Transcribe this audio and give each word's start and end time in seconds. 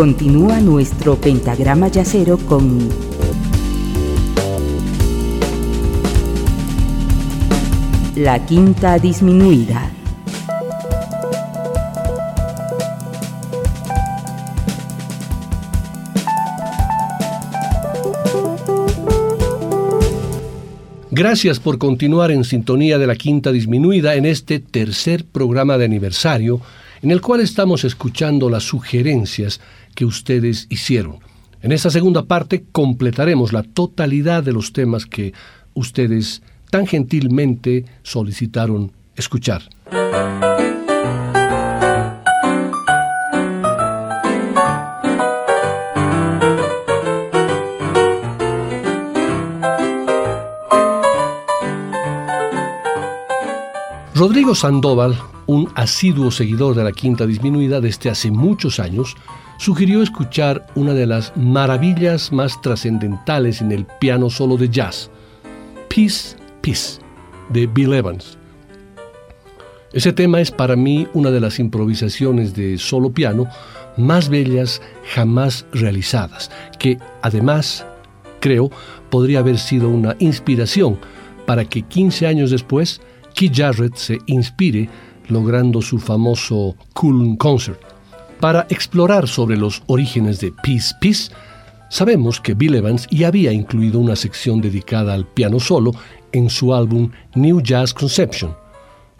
Continúa 0.00 0.60
nuestro 0.60 1.16
pentagrama 1.16 1.88
yacero 1.88 2.38
con 2.38 2.88
la 8.16 8.46
quinta 8.46 8.98
disminuida. 8.98 9.90
Gracias 21.10 21.60
por 21.60 21.76
continuar 21.76 22.30
en 22.30 22.44
sintonía 22.44 22.96
de 22.96 23.06
la 23.06 23.16
quinta 23.16 23.52
disminuida 23.52 24.14
en 24.14 24.24
este 24.24 24.60
tercer 24.60 25.26
programa 25.26 25.76
de 25.76 25.84
aniversario 25.84 26.62
en 27.02 27.10
el 27.10 27.20
cual 27.20 27.40
estamos 27.40 27.84
escuchando 27.84 28.50
las 28.50 28.64
sugerencias 28.64 29.60
que 30.00 30.06
ustedes 30.06 30.66
hicieron. 30.70 31.18
En 31.60 31.72
esta 31.72 31.90
segunda 31.90 32.24
parte 32.24 32.64
completaremos 32.72 33.52
la 33.52 33.62
totalidad 33.62 34.42
de 34.42 34.54
los 34.54 34.72
temas 34.72 35.04
que 35.04 35.34
ustedes 35.74 36.40
tan 36.70 36.86
gentilmente 36.86 37.84
solicitaron 38.02 38.92
escuchar. 39.14 39.60
Rodrigo 54.14 54.54
Sandoval, 54.54 55.18
un 55.46 55.70
asiduo 55.74 56.30
seguidor 56.30 56.74
de 56.74 56.84
la 56.84 56.92
Quinta 56.92 57.26
Disminuida 57.26 57.82
desde 57.82 58.08
hace 58.08 58.30
muchos 58.30 58.80
años, 58.80 59.14
sugirió 59.60 60.02
escuchar 60.02 60.66
una 60.74 60.94
de 60.94 61.04
las 61.04 61.36
maravillas 61.36 62.32
más 62.32 62.62
trascendentales 62.62 63.60
en 63.60 63.72
el 63.72 63.84
piano 63.84 64.30
solo 64.30 64.56
de 64.56 64.70
jazz, 64.70 65.10
Peace, 65.94 66.34
Peace, 66.62 66.98
de 67.50 67.66
Bill 67.66 67.92
Evans. 67.92 68.38
Ese 69.92 70.14
tema 70.14 70.40
es 70.40 70.50
para 70.50 70.76
mí 70.76 71.06
una 71.12 71.30
de 71.30 71.40
las 71.40 71.58
improvisaciones 71.58 72.54
de 72.54 72.78
solo 72.78 73.12
piano 73.12 73.48
más 73.98 74.30
bellas 74.30 74.80
jamás 75.12 75.66
realizadas, 75.74 76.50
que 76.78 76.96
además, 77.20 77.84
creo, 78.40 78.70
podría 79.10 79.40
haber 79.40 79.58
sido 79.58 79.90
una 79.90 80.16
inspiración 80.20 80.98
para 81.44 81.66
que 81.66 81.82
15 81.82 82.26
años 82.26 82.50
después 82.50 83.02
Keith 83.34 83.56
Jarrett 83.56 83.96
se 83.96 84.20
inspire 84.24 84.88
logrando 85.28 85.82
su 85.82 85.98
famoso 85.98 86.76
Cool 86.94 87.36
Concert. 87.36 87.89
Para 88.40 88.66
explorar 88.70 89.28
sobre 89.28 89.58
los 89.58 89.82
orígenes 89.86 90.40
de 90.40 90.50
Peace 90.50 90.94
Peace, 90.98 91.30
sabemos 91.90 92.40
que 92.40 92.54
Bill 92.54 92.76
Evans 92.76 93.06
ya 93.10 93.28
había 93.28 93.52
incluido 93.52 93.98
una 93.98 94.16
sección 94.16 94.62
dedicada 94.62 95.12
al 95.12 95.26
piano 95.26 95.60
solo 95.60 95.92
en 96.32 96.48
su 96.48 96.72
álbum 96.74 97.10
New 97.34 97.60
Jazz 97.60 97.92
Conception. 97.92 98.56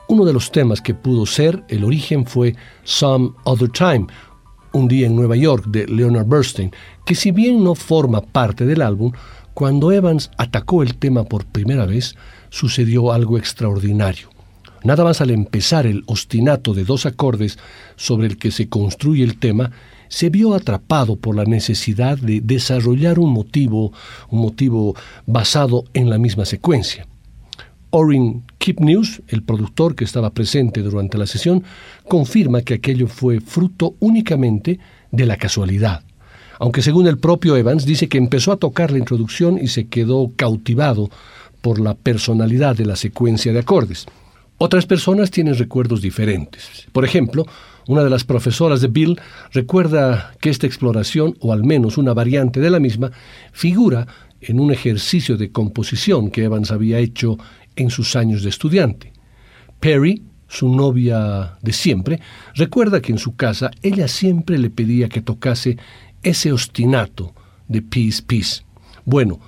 Uno 0.09 0.25
de 0.25 0.33
los 0.33 0.51
temas 0.51 0.81
que 0.81 0.95
pudo 0.95 1.27
ser 1.27 1.63
el 1.69 1.85
origen 1.85 2.25
fue 2.25 2.57
Some 2.85 3.33
Other 3.45 3.69
Time, 3.69 4.07
un 4.73 4.89
día 4.89 5.07
en 5.07 5.17
Nueva 5.17 5.37
York 5.37 5.67
de 5.67 5.87
Leonard 5.87 6.27
Bernstein, 6.27 6.73
que 7.05 7.15
si 7.15 7.31
bien 7.31 7.63
no 7.63 7.75
forma 7.75 8.23
parte 8.23 8.65
del 8.65 8.81
álbum, 8.81 9.13
cuando 9.53 9.93
Evans 9.93 10.31
atacó 10.39 10.83
el 10.83 10.97
tema 10.97 11.25
por 11.25 11.45
primera 11.45 11.85
vez, 11.85 12.15
sucedió 12.49 13.13
algo 13.13 13.37
extraordinario. 13.37 14.31
Nada 14.83 15.05
más 15.05 15.21
al 15.21 15.31
empezar 15.31 15.87
el 15.87 16.05
ostinato 16.07 16.73
de 16.73 16.85
dos 16.85 17.05
acordes 17.05 17.59
sobre 17.97 18.27
el 18.27 18.39
que 18.39 18.51
se 18.51 18.69
construye 18.69 19.23
el 19.23 19.39
tema, 19.39 19.73
se 20.09 20.31
vio 20.31 20.55
atrapado 20.55 21.17
por 21.17 21.37
la 21.37 21.45
necesidad 21.45 22.19
de 22.19 22.41
desarrollar 22.41 23.19
un 23.19 23.33
motivo, 23.33 23.93
un 24.29 24.41
motivo 24.41 24.97
basado 25.27 25.85
en 25.95 26.11
la 26.11 26.19
misma 26.19 26.45
secuencia. 26.45 27.07
Orin 27.91 28.45
Kipnews, 28.59 29.23
el 29.29 29.43
productor 29.43 29.95
que 29.95 30.05
estaba 30.05 30.31
presente 30.31 30.81
durante 30.81 31.19
la 31.19 31.27
sesión, 31.27 31.65
confirma 32.09 32.63
que 32.63 32.75
aquello 32.75 33.07
fue 33.07 33.41
fruto 33.41 33.97
únicamente 34.01 34.79
de 35.11 35.27
la 35.27 35.37
casualidad. 35.37 36.03
Aunque 36.59 36.83
según 36.83 37.07
el 37.07 37.19
propio 37.19 37.57
Evans 37.57 37.87
dice 37.87 38.09
que 38.09 38.19
empezó 38.19 38.53
a 38.53 38.59
tocar 38.59 38.91
la 38.91 38.99
introducción 38.99 39.59
y 39.61 39.69
se 39.69 39.89
quedó 39.89 40.31
cautivado 40.37 41.11
por 41.63 41.81
la 41.81 41.95
personalidad 41.95 42.77
de 42.77 42.87
la 42.87 42.97
secuencia 42.97 43.53
de 43.53 43.59
acordes. 43.59 44.07
Otras 44.63 44.85
personas 44.85 45.31
tienen 45.31 45.57
recuerdos 45.57 46.03
diferentes. 46.03 46.87
Por 46.93 47.07
ejemplo, 47.07 47.47
una 47.89 48.05
de 48.05 48.11
las 48.11 48.25
profesoras 48.25 48.83
de 48.83 48.89
Bill 48.89 49.19
recuerda 49.55 50.35
que 50.39 50.51
esta 50.51 50.67
exploración, 50.67 51.35
o 51.41 51.55
al 51.55 51.65
menos 51.65 51.97
una 51.97 52.13
variante 52.13 52.61
de 52.61 52.69
la 52.69 52.79
misma, 52.79 53.11
figura 53.53 54.07
en 54.43 54.61
un 54.61 54.71
ejercicio 54.71 55.39
de 55.39 55.51
composición 55.51 56.31
que 56.31 56.45
Evans 56.45 56.73
había 56.73 56.99
hecho 56.99 57.39
en 57.75 57.89
sus 57.89 58.17
años 58.17 58.43
de 58.43 58.51
estudiante. 58.51 59.15
Perry, 59.81 60.25
su 60.47 60.69
novia 60.69 61.57
de 61.63 61.73
siempre, 61.73 62.21
recuerda 62.55 63.01
que 63.01 63.13
en 63.13 63.19
su 63.19 63.37
casa 63.37 63.71
ella 63.81 64.09
siempre 64.09 64.59
le 64.59 64.69
pedía 64.69 65.09
que 65.09 65.23
tocase 65.23 65.79
ese 66.23 66.53
ostinato 66.53 67.33
de 67.67 67.81
Peace, 67.81 68.23
Peace. 68.27 68.63
Bueno, 69.07 69.41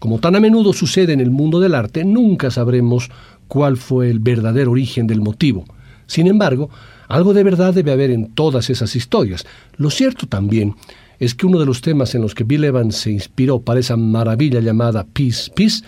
como 0.00 0.18
tan 0.18 0.36
a 0.36 0.40
menudo 0.40 0.72
sucede 0.72 1.12
en 1.12 1.20
el 1.20 1.30
mundo 1.30 1.58
del 1.60 1.74
arte, 1.74 2.04
nunca 2.04 2.50
sabremos 2.50 3.10
cuál 3.48 3.76
fue 3.76 4.10
el 4.10 4.18
verdadero 4.18 4.72
origen 4.72 5.06
del 5.06 5.20
motivo. 5.20 5.64
Sin 6.06 6.26
embargo, 6.26 6.70
algo 7.08 7.34
de 7.34 7.44
verdad 7.44 7.74
debe 7.74 7.92
haber 7.92 8.10
en 8.10 8.32
todas 8.32 8.70
esas 8.70 8.96
historias. 8.96 9.46
Lo 9.76 9.90
cierto 9.90 10.26
también 10.26 10.74
es 11.18 11.34
que 11.34 11.46
uno 11.46 11.58
de 11.58 11.66
los 11.66 11.80
temas 11.80 12.14
en 12.14 12.22
los 12.22 12.34
que 12.34 12.44
Bill 12.44 12.64
Evans 12.64 12.96
se 12.96 13.10
inspiró 13.10 13.60
para 13.60 13.80
esa 13.80 13.96
maravilla 13.96 14.60
llamada 14.60 15.04
Peace, 15.04 15.50
Peace, 15.54 15.82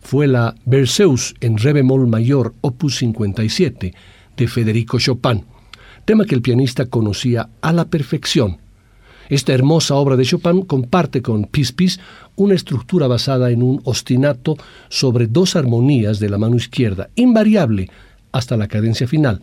fue 0.00 0.26
la 0.26 0.54
Berceuse 0.64 1.34
en 1.40 1.58
re 1.58 1.72
bemol 1.72 2.06
mayor, 2.06 2.54
opus 2.62 2.96
57, 2.96 3.94
de 4.36 4.48
Federico 4.48 4.98
Chopin, 4.98 5.44
tema 6.06 6.24
que 6.24 6.34
el 6.34 6.42
pianista 6.42 6.86
conocía 6.86 7.50
a 7.60 7.72
la 7.72 7.84
perfección 7.84 8.58
esta 9.30 9.54
hermosa 9.54 9.94
obra 9.94 10.16
de 10.16 10.24
Chopin 10.24 10.62
comparte 10.62 11.22
con 11.22 11.44
Peace 11.44 11.72
Peace 11.72 12.00
una 12.36 12.54
estructura 12.54 13.06
basada 13.06 13.50
en 13.50 13.62
un 13.62 13.80
ostinato 13.84 14.56
sobre 14.88 15.28
dos 15.28 15.56
armonías 15.56 16.18
de 16.18 16.28
la 16.28 16.36
mano 16.36 16.56
izquierda, 16.56 17.08
invariable 17.14 17.88
hasta 18.32 18.56
la 18.56 18.68
cadencia 18.68 19.06
final. 19.06 19.40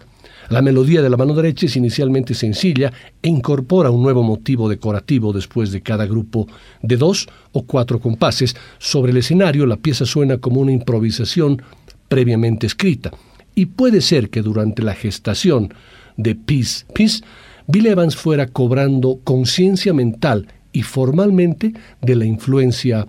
La 0.50 0.62
melodía 0.62 1.02
de 1.02 1.10
la 1.10 1.18
mano 1.18 1.34
derecha 1.34 1.66
es 1.66 1.76
inicialmente 1.76 2.34
sencilla 2.34 2.92
e 3.22 3.28
incorpora 3.28 3.92
un 3.92 4.02
nuevo 4.02 4.24
motivo 4.24 4.70
decorativo 4.70 5.34
después 5.34 5.72
de 5.72 5.82
cada 5.82 6.06
grupo 6.06 6.48
de 6.82 6.96
dos 6.96 7.28
o 7.52 7.64
cuatro 7.64 8.00
compases. 8.00 8.56
Sobre 8.78 9.12
el 9.12 9.18
escenario 9.18 9.66
la 9.66 9.78
pieza 9.78 10.06
suena 10.06 10.38
como 10.38 10.62
una 10.62 10.72
improvisación 10.72 11.62
previamente 12.08 12.68
escrita. 12.68 13.12
Y 13.56 13.66
puede 13.66 14.02
ser 14.02 14.30
que 14.30 14.42
durante 14.42 14.84
la 14.84 14.94
gestación 14.94 15.74
de 16.16 16.36
Peace 16.36 16.86
Peace 16.94 17.24
Bill 17.68 17.88
Evans 17.88 18.16
fuera 18.16 18.48
cobrando 18.48 19.20
conciencia 19.24 19.94
mental 19.94 20.48
y 20.72 20.84
formalmente 20.84 21.74
de 22.02 22.16
la 22.16 22.26
influencia 22.26 23.08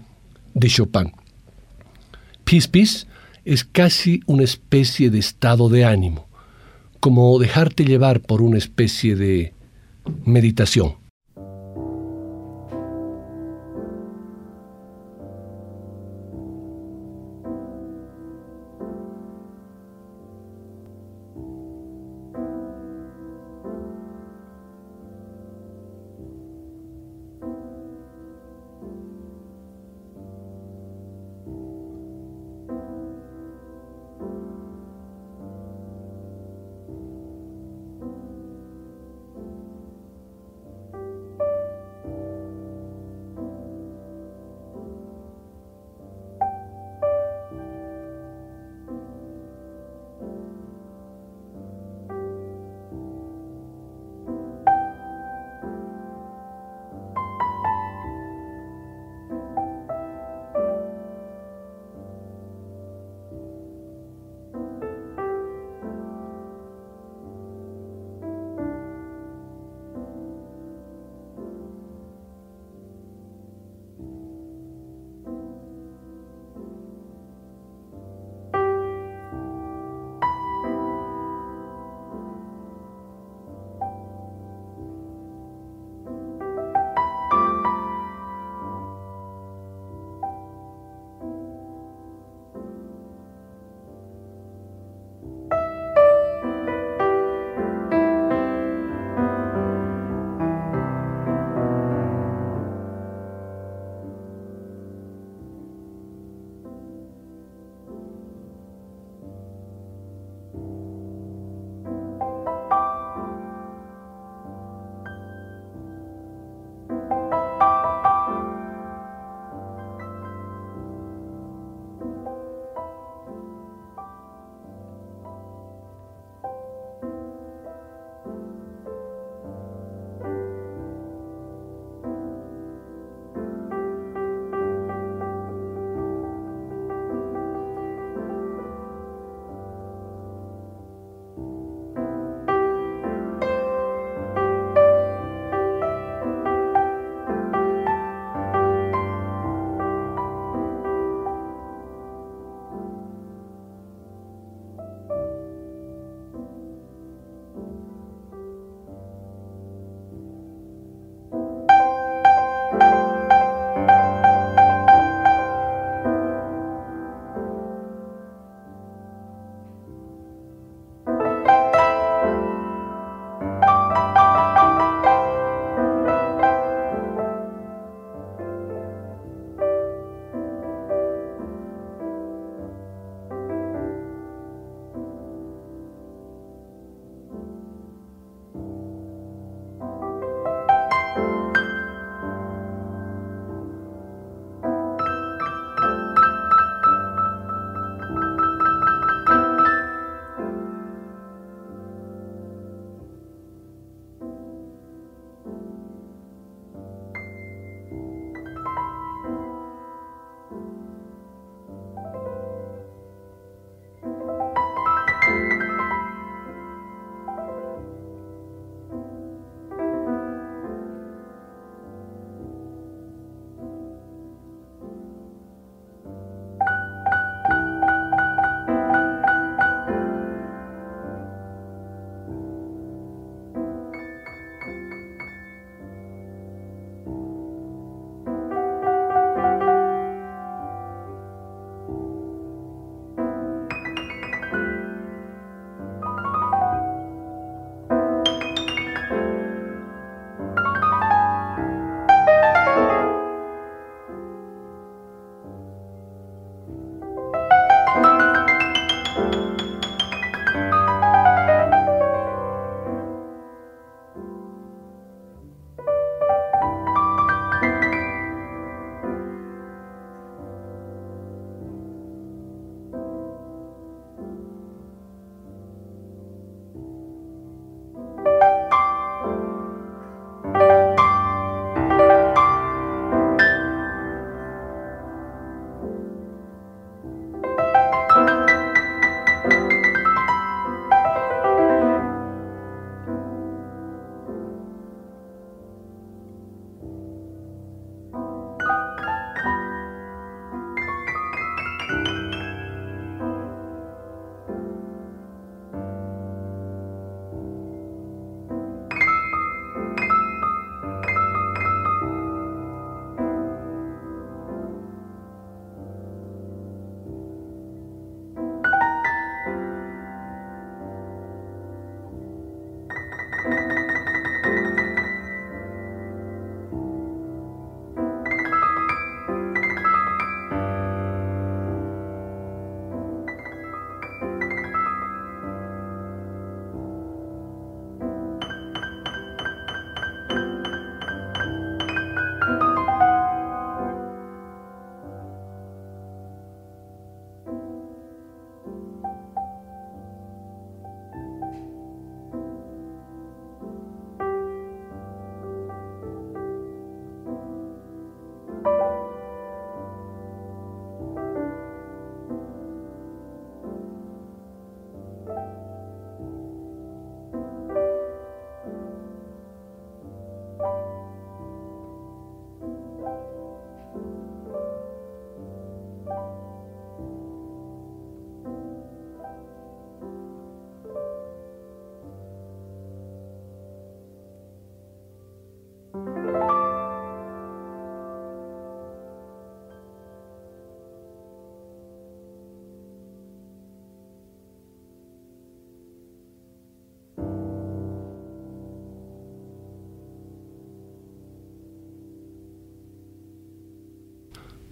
de 0.55 0.69
Chopin. 0.69 1.13
Peace 2.45 2.69
Peace 2.69 3.07
es 3.45 3.65
casi 3.65 4.21
una 4.27 4.43
especie 4.43 5.11
de 5.11 5.21
estado 5.21 5.69
de 5.69 5.85
ánimo, 5.85 6.27
como 6.99 7.39
dejarte 7.39 7.85
llevar 7.85 8.21
por 8.21 8.43
una 8.43 8.59
especie 8.59 9.15
de 9.15 9.55
meditación. 10.25 10.97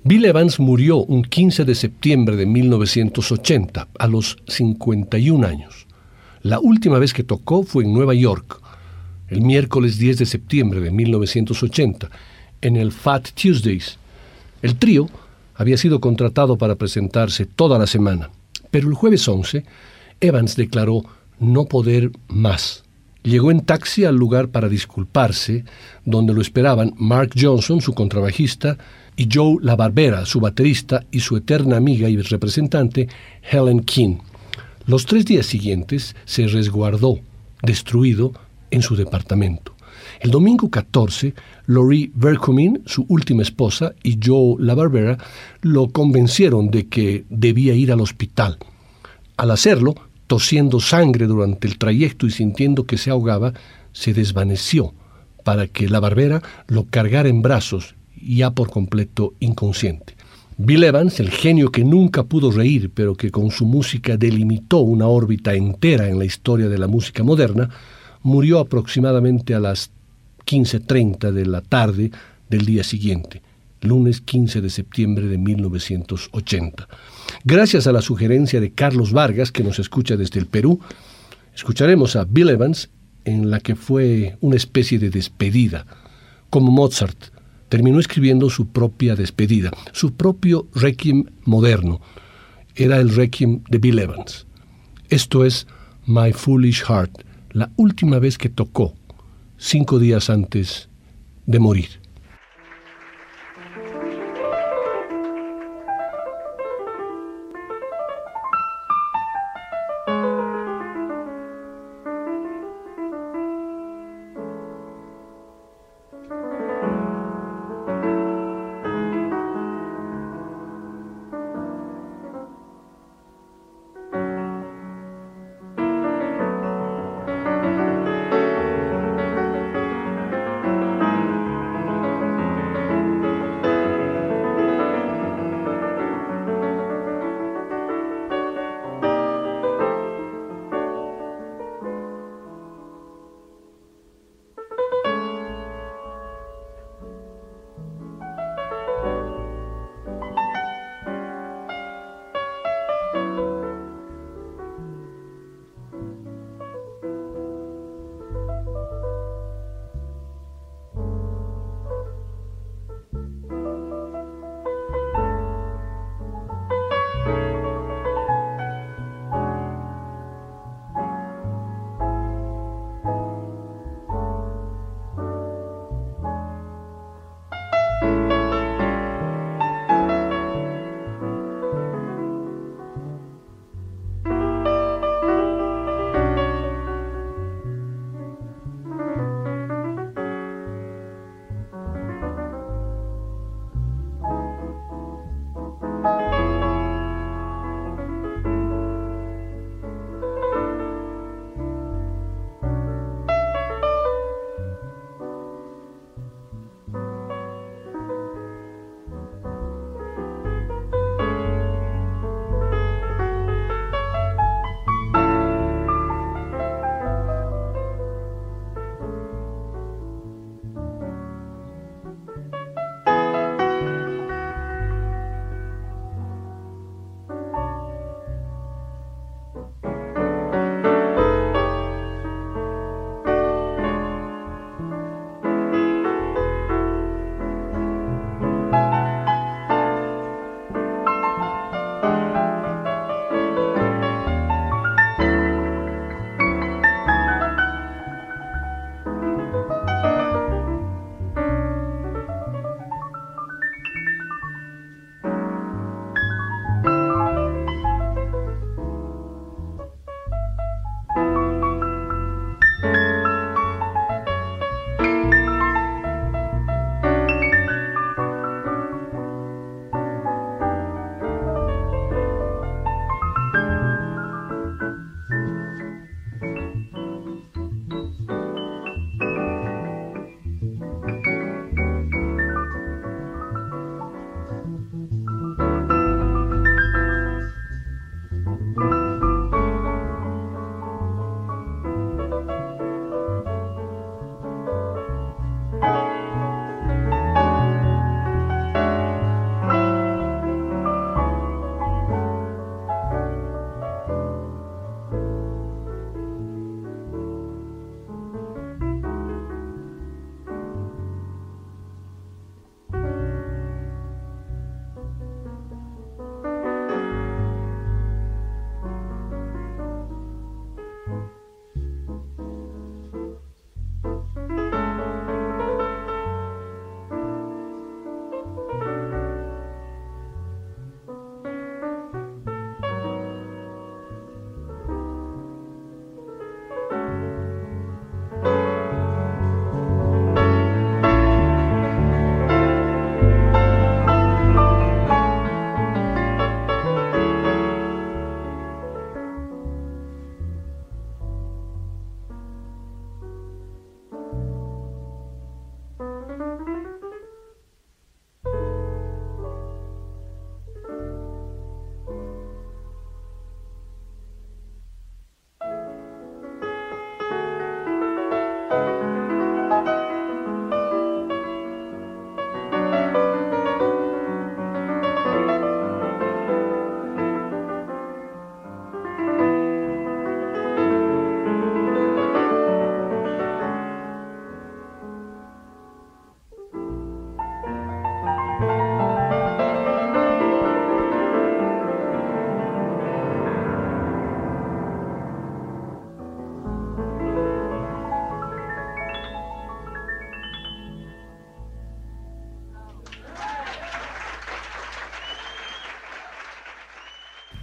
Bill 0.09 0.25
Evans 0.25 0.61
murió 0.61 0.99
un 0.99 1.25
15 1.25 1.65
de 1.65 1.75
septiembre 1.75 2.37
de 2.37 2.47
1980, 2.47 3.89
a 3.99 4.07
los 4.07 4.37
51 4.47 5.45
años. 5.45 5.89
La 6.43 6.61
última 6.61 7.01
vez 7.01 7.13
que 7.13 7.25
tocó 7.25 7.65
fue 7.65 7.83
en 7.83 7.93
Nueva 7.93 8.15
York, 8.15 8.61
el 9.27 9.41
miércoles 9.41 9.99
10 9.99 10.19
de 10.19 10.27
septiembre 10.27 10.79
de 10.79 10.93
1980, 10.93 12.09
en 12.61 12.77
el 12.77 12.93
Fat 12.93 13.31
Tuesdays. 13.31 13.99
El 14.63 14.77
trío 14.77 15.09
había 15.57 15.77
sido 15.77 16.01
contratado 16.01 16.57
para 16.57 16.77
presentarse 16.77 17.45
toda 17.45 17.77
la 17.77 17.89
semana, 17.89 18.31
pero 18.71 18.89
el 18.89 18.95
jueves 18.95 19.27
11, 19.27 19.65
Evans 20.21 20.55
declaró 20.55 21.03
no 21.41 21.65
poder 21.65 22.13
más. 22.29 22.85
Llegó 23.25 23.51
en 23.51 23.63
taxi 23.63 24.05
al 24.05 24.15
lugar 24.15 24.51
para 24.51 24.69
disculparse, 24.69 25.65
donde 26.05 26.33
lo 26.33 26.41
esperaban 26.41 26.95
Mark 26.97 27.33
Johnson, 27.37 27.81
su 27.81 27.93
contrabajista, 27.93 28.79
y 29.17 29.29
Joe 29.33 29.57
La 29.63 29.77
Barbera, 29.77 30.27
su 30.27 30.41
baterista, 30.41 31.05
y 31.11 31.21
su 31.21 31.37
eterna 31.37 31.79
amiga 31.79 32.09
y 32.09 32.19
representante, 32.19 33.09
Helen 33.51 33.81
King. 33.81 34.19
Los 34.87 35.07
tres 35.07 35.25
días 35.25 35.47
siguientes 35.47 36.15
se 36.27 36.47
resguardó, 36.47 37.19
destruido, 37.63 38.33
en 38.71 38.83
su 38.83 38.95
departamento. 38.95 39.75
El 40.21 40.31
domingo 40.31 40.71
14, 40.71 41.35
Laurie 41.67 42.11
Vercomin, 42.15 42.83
su 42.85 43.07
última 43.09 43.43
esposa, 43.43 43.95
y 44.03 44.19
Joe 44.23 44.57
La 44.59 44.75
Barbera 44.75 45.19
lo 45.63 45.89
convencieron 45.89 46.71
de 46.71 46.89
que 46.89 47.25
debía 47.31 47.75
ir 47.75 47.93
al 47.93 48.01
hospital. 48.01 48.59
Al 49.37 49.51
hacerlo, 49.51 49.95
tosiendo 50.27 50.81
sangre 50.81 51.27
durante 51.27 51.69
el 51.69 51.79
trayecto 51.79 52.27
y 52.27 52.31
sintiendo 52.31 52.85
que 52.85 52.99
se 52.99 53.11
ahogaba, 53.11 53.55
se 53.93 54.13
desvaneció 54.13 54.95
para 55.45 55.69
que 55.69 55.89
la 55.89 56.01
barbera 56.01 56.43
lo 56.67 56.85
cargara 56.85 57.29
en 57.29 57.41
brazos 57.41 57.95
ya 58.35 58.51
por 58.51 58.71
completo 58.71 59.35
inconsciente. 59.41 60.17
Bill 60.59 60.85
Evans, 60.85 61.21
el 61.21 61.31
genio 61.31 61.71
que 61.71 61.85
nunca 61.85 62.23
pudo 62.25 62.51
reír, 62.51 62.91
pero 62.95 63.15
que 63.15 63.31
con 63.31 63.51
su 63.51 63.67
música 63.67 64.17
delimitó 64.17 64.79
una 64.79 65.07
órbita 65.07 65.55
entera 65.55 66.09
en 66.09 66.19
la 66.19 66.25
historia 66.25 66.69
de 66.69 66.79
la 66.79 66.87
música 66.87 67.23
moderna, 67.23 67.69
murió 68.23 68.59
aproximadamente 68.59 69.55
a 69.55 69.61
las 69.61 69.91
15.30 70.47 71.31
de 71.31 71.45
la 71.45 71.61
tarde 71.61 72.11
del 72.49 72.65
día 72.65 72.85
siguiente, 72.85 73.43
lunes 73.83 74.23
15 74.23 74.63
de 74.63 74.71
septiembre 74.71 75.27
de 75.27 75.37
1980. 75.37 76.89
Gracias 77.45 77.87
a 77.87 77.93
la 77.93 78.01
sugerencia 78.01 78.59
de 78.59 78.73
Carlos 78.73 79.13
Vargas, 79.13 79.53
que 79.53 79.63
nos 79.63 79.79
escucha 79.79 80.17
desde 80.17 80.41
el 80.41 80.47
Perú, 80.47 80.81
escucharemos 81.55 82.17
a 82.17 82.25
Bill 82.25 82.49
Evans 82.49 82.89
en 83.27 83.51
la 83.51 83.61
que 83.61 83.77
fue 83.77 84.39
una 84.41 84.57
especie 84.57 84.99
de 84.99 85.11
despedida, 85.11 85.85
como 86.49 86.71
Mozart, 86.71 87.36
terminó 87.69 87.99
escribiendo 87.99 88.51
su 88.51 88.69
propia 88.69 89.17
despedida, 89.17 89.71
su 89.93 90.15
propio 90.15 90.69
requiem 90.75 91.25
moderno. 91.45 92.01
Era 92.75 92.99
el 92.99 93.15
requiem 93.15 93.63
de 93.69 93.79
Bill 93.79 93.99
Evans. 93.99 94.47
Esto 95.09 95.45
es 95.45 95.67
My 96.07 96.33
Foolish 96.33 96.85
Heart, 96.85 97.23
la 97.53 97.71
última 97.77 98.19
vez 98.19 98.39
que 98.39 98.49
tocó, 98.49 98.95
cinco 99.57 99.99
días 99.99 100.31
antes 100.31 100.89
de 101.47 101.59
morir. 101.59 102.06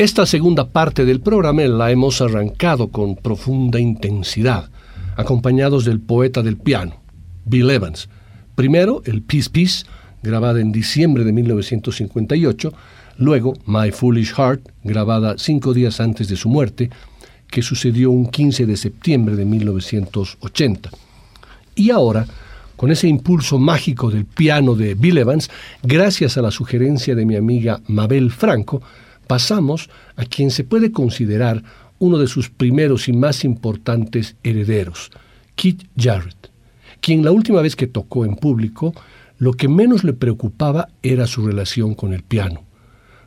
Esta 0.04 0.26
segunda 0.26 0.68
parte 0.68 1.06
del 1.06 1.22
programa 1.22 1.62
la 1.62 1.90
hemos 1.90 2.20
arrancado 2.20 2.90
con 2.90 3.16
profunda 3.16 3.80
intensidad, 3.80 4.70
acompañados 5.16 5.86
del 5.86 6.02
poeta 6.02 6.44
del 6.44 6.58
piano, 6.58 7.02
Bill 7.46 7.70
Evans. 7.70 8.10
Primero, 8.54 9.02
el 9.06 9.22
Peace 9.22 9.50
Peace, 9.50 9.86
grabada 10.22 10.60
en 10.60 10.74
diciembre 10.74 11.24
de 11.24 11.32
1958, 11.32 12.74
luego 13.16 13.54
My 13.66 13.92
Foolish 13.92 14.34
Heart, 14.34 14.68
grabada 14.84 15.36
cinco 15.38 15.74
días 15.74 16.02
antes 16.02 16.28
de 16.28 16.36
su 16.36 16.50
muerte, 16.50 16.90
que 17.48 17.62
sucedió 17.62 18.12
un 18.12 18.26
15 18.26 18.66
de 18.66 18.76
septiembre 18.76 19.38
de 19.38 19.46
1980. 19.46 20.90
Y 21.76 21.92
ahora, 21.92 22.28
con 22.76 22.92
ese 22.92 23.08
impulso 23.08 23.58
mágico 23.58 24.12
del 24.12 24.26
piano 24.26 24.76
de 24.76 24.96
Bill 24.96 25.20
Evans, 25.20 25.50
gracias 25.82 26.38
a 26.38 26.42
la 26.42 26.52
sugerencia 26.52 27.16
de 27.16 27.26
mi 27.26 27.38
amiga 27.38 27.80
Mabel 27.88 28.32
Franco, 28.32 28.82
pasamos 29.28 29.90
a 30.16 30.26
quien 30.26 30.52
se 30.52 30.64
puede 30.64 30.92
considerar 30.92 31.64
uno 32.00 32.18
de 32.18 32.28
sus 32.28 32.50
primeros 32.50 33.08
y 33.08 33.14
más 33.14 33.44
importantes 33.44 34.36
herederos, 34.44 35.12
Keith 35.56 35.88
Jarrett, 35.98 36.52
quien 37.00 37.24
la 37.24 37.32
última 37.32 37.62
vez 37.62 37.76
que 37.76 37.88
tocó 37.88 38.26
en 38.26 38.36
público, 38.36 38.94
lo 39.38 39.54
que 39.54 39.68
menos 39.68 40.04
le 40.04 40.14
preocupaba 40.14 40.90
era 41.02 41.28
su 41.28 41.46
relación 41.46 41.96
con 41.96 42.14
el 42.14 42.24
piano. 42.24 42.64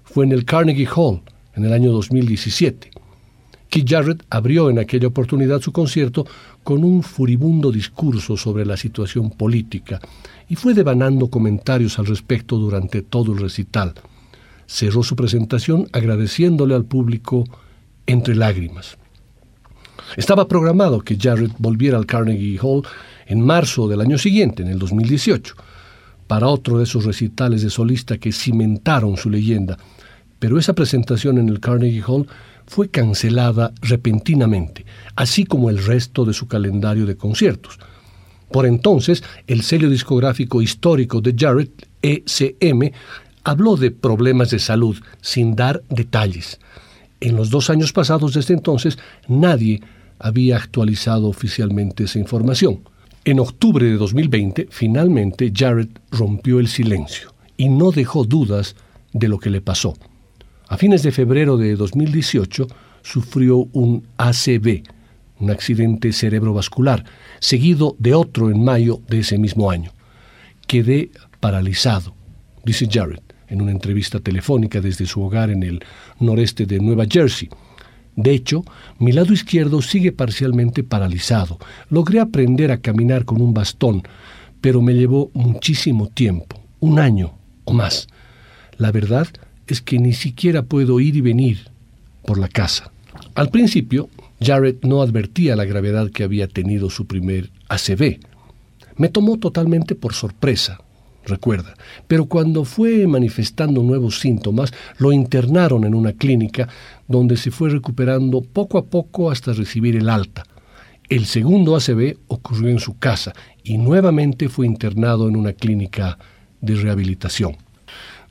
Fue 0.05 0.25
en 0.25 0.33
el 0.33 0.45
Carnegie 0.45 0.89
Hall, 0.95 1.23
en 1.55 1.65
el 1.65 1.73
año 1.73 1.93
2017. 1.93 2.91
Keith 3.69 3.89
Jarrett 3.89 4.25
abrió 4.31 4.71
en 4.71 4.79
aquella 4.79 5.09
oportunidad 5.09 5.61
su 5.61 5.73
concierto 5.73 6.27
con 6.63 6.85
un 6.85 7.03
furibundo 7.03 7.73
discurso 7.73 8.37
sobre 8.37 8.65
la 8.65 8.77
situación 8.77 9.31
política 9.31 10.01
y 10.49 10.57
fue 10.57 10.75
devanando 10.75 11.29
comentarios 11.29 11.99
al 11.99 12.07
respecto 12.07 12.57
durante 12.57 13.03
todo 13.03 13.33
el 13.33 13.39
recital. 13.39 13.95
Cerró 14.67 15.03
su 15.03 15.17
presentación 15.17 15.89
agradeciéndole 15.93 16.75
al 16.75 16.85
público 16.85 17.45
entre 18.07 18.35
lágrimas. 18.35 18.97
Estaba 20.17 20.49
programado 20.49 21.01
que 21.01 21.17
Jarrett 21.17 21.53
volviera 21.59 21.99
al 21.99 22.07
Carnegie 22.07 22.59
Hall 22.61 22.83
en 23.27 23.41
marzo 23.41 23.89
del 23.89 24.01
año 24.01 24.19
siguiente, 24.19 24.63
en 24.63 24.69
el 24.69 24.79
2018, 24.79 25.55
para 26.27 26.49
otro 26.49 26.79
de 26.79 26.85
esos 26.85 27.05
recitales 27.05 27.63
de 27.63 27.71
solista 27.71 28.19
que 28.19 28.33
cimentaron 28.33 29.17
su 29.17 29.31
leyenda, 29.31 29.79
pero 30.39 30.59
esa 30.59 30.75
presentación 30.75 31.39
en 31.39 31.49
el 31.49 31.61
Carnegie 31.61 32.03
Hall 32.07 32.27
fue 32.67 32.89
cancelada 32.89 33.73
repentinamente, 33.81 34.85
así 35.15 35.45
como 35.45 35.71
el 35.71 35.85
resto 35.85 36.25
de 36.25 36.35
su 36.35 36.47
calendario 36.47 37.07
de 37.07 37.17
conciertos. 37.17 37.79
Por 38.51 38.67
entonces, 38.67 39.25
el 39.47 39.63
sello 39.63 39.89
discográfico 39.89 40.63
histórico 40.63 41.21
de 41.21 41.35
Jarrett, 41.37 41.89
ECM, 42.03 42.93
habló 43.47 43.77
de 43.77 43.93
problemas 43.93 44.51
de 44.51 44.59
salud 44.59 44.97
sin 45.21 45.55
dar 45.55 45.85
detalles. 45.89 46.59
En 47.21 47.37
los 47.37 47.49
dos 47.49 47.71
años 47.71 47.93
pasados 47.93 48.35
desde 48.35 48.55
entonces, 48.55 48.99
nadie 49.29 49.81
había 50.19 50.57
actualizado 50.57 51.29
oficialmente 51.29 52.05
esa 52.05 52.19
información. 52.19 52.81
En 53.25 53.39
octubre 53.39 53.87
de 53.87 53.97
2020, 53.97 54.67
finalmente 54.71 55.53
Jarrett 55.55 56.01
rompió 56.11 56.59
el 56.59 56.67
silencio 56.67 57.35
y 57.57 57.69
no 57.69 57.93
dejó 57.93 58.25
dudas 58.25 58.75
de 59.13 59.29
lo 59.29 59.39
que 59.39 59.51
le 59.51 59.61
pasó. 59.61 59.95
A 60.69 60.77
fines 60.77 61.05
de 61.05 61.13
febrero 61.13 61.57
de 61.57 61.77
2018 61.77 62.67
sufrió 63.03 63.59
un 63.73 64.09
ACV, 64.17 64.83
un 65.39 65.51
accidente 65.51 66.13
cerebrovascular, 66.13 67.05
seguido 67.39 67.95
de 68.01 68.15
otro 68.15 68.51
en 68.51 68.65
mayo 68.65 69.01
de 69.09 69.21
ese 69.21 69.39
mismo 69.39 69.71
año. 69.71 69.93
Quedé 70.67 71.13
paralizado, 71.39 72.13
dice 72.65 72.89
Jarrett 72.91 73.26
en 73.49 73.63
una 73.63 73.73
entrevista 73.73 74.21
telefónica 74.21 74.81
desde 74.81 75.07
su 75.07 75.23
hogar 75.23 75.51
en 75.51 75.63
el 75.63 75.85
noreste 76.21 76.67
de 76.67 76.81
Nueva 76.81 77.07
Jersey. 77.11 77.49
De 78.17 78.33
hecho, 78.33 78.65
mi 78.99 79.13
lado 79.13 79.33
izquierdo 79.33 79.83
sigue 79.83 80.11
parcialmente 80.11 80.83
paralizado. 80.83 81.59
Logré 81.91 82.21
aprender 82.21 82.73
a 82.73 82.81
caminar 82.81 83.25
con 83.25 83.43
un 83.43 83.53
bastón, 83.53 84.03
pero 84.61 84.81
me 84.81 84.95
llevó 84.95 85.31
muchísimo 85.35 86.09
tiempo, 86.09 86.61
un 86.81 86.99
año 86.99 87.35
o 87.65 87.75
más. 87.75 88.09
La 88.79 88.91
verdad 88.91 89.29
es 89.67 89.83
que 89.83 89.99
ni 89.99 90.13
siquiera 90.13 90.63
puedo 90.63 90.99
ir 90.99 91.17
y 91.17 91.21
venir 91.21 91.69
por 92.25 92.39
la 92.39 92.49
casa. 92.49 92.91
Al 93.35 93.51
principio, 93.51 94.09
Jared 94.41 94.77
no 94.83 95.03
advertía 95.03 95.57
la 95.57 95.65
gravedad 95.65 96.11
que 96.11 96.25
había 96.25 96.49
tenido 96.49 96.91
su 96.91 97.07
primer 97.07 97.51
ACV. 97.69 98.19
Me 98.97 99.09
tomó 99.09 99.39
totalmente 99.39 99.95
por 99.95 100.15
sorpresa, 100.15 100.81
recuerda, 101.27 101.75
pero 102.07 102.27
cuando 102.27 102.65
fue 102.65 103.07
manifestando 103.07 103.83
nuevos 103.83 104.21
síntomas, 104.21 104.73
lo 104.99 105.13
internaron 105.13 105.85
en 105.85 105.95
una 105.95 106.13
clínica 106.13 106.69
donde 107.09 107.37
se 107.37 107.51
fue 107.51 107.71
recuperando 107.71 108.41
poco 108.41 108.79
a 108.79 108.87
poco 108.87 109.31
hasta 109.31 109.53
recibir 109.53 109.97
el 109.97 110.09
alta. 110.09 110.45
El 111.09 111.27
segundo 111.27 111.77
ACV 111.77 112.17
ocurrió 112.27 112.69
en 112.71 112.81
su 112.81 112.99
casa 112.99 113.33
y 113.63 113.79
nuevamente 113.79 114.49
fue 114.49 114.67
internado 114.67 115.29
en 115.29 115.37
una 115.37 115.53
clínica 115.53 116.19
de 116.61 116.75
rehabilitación. 116.75 117.57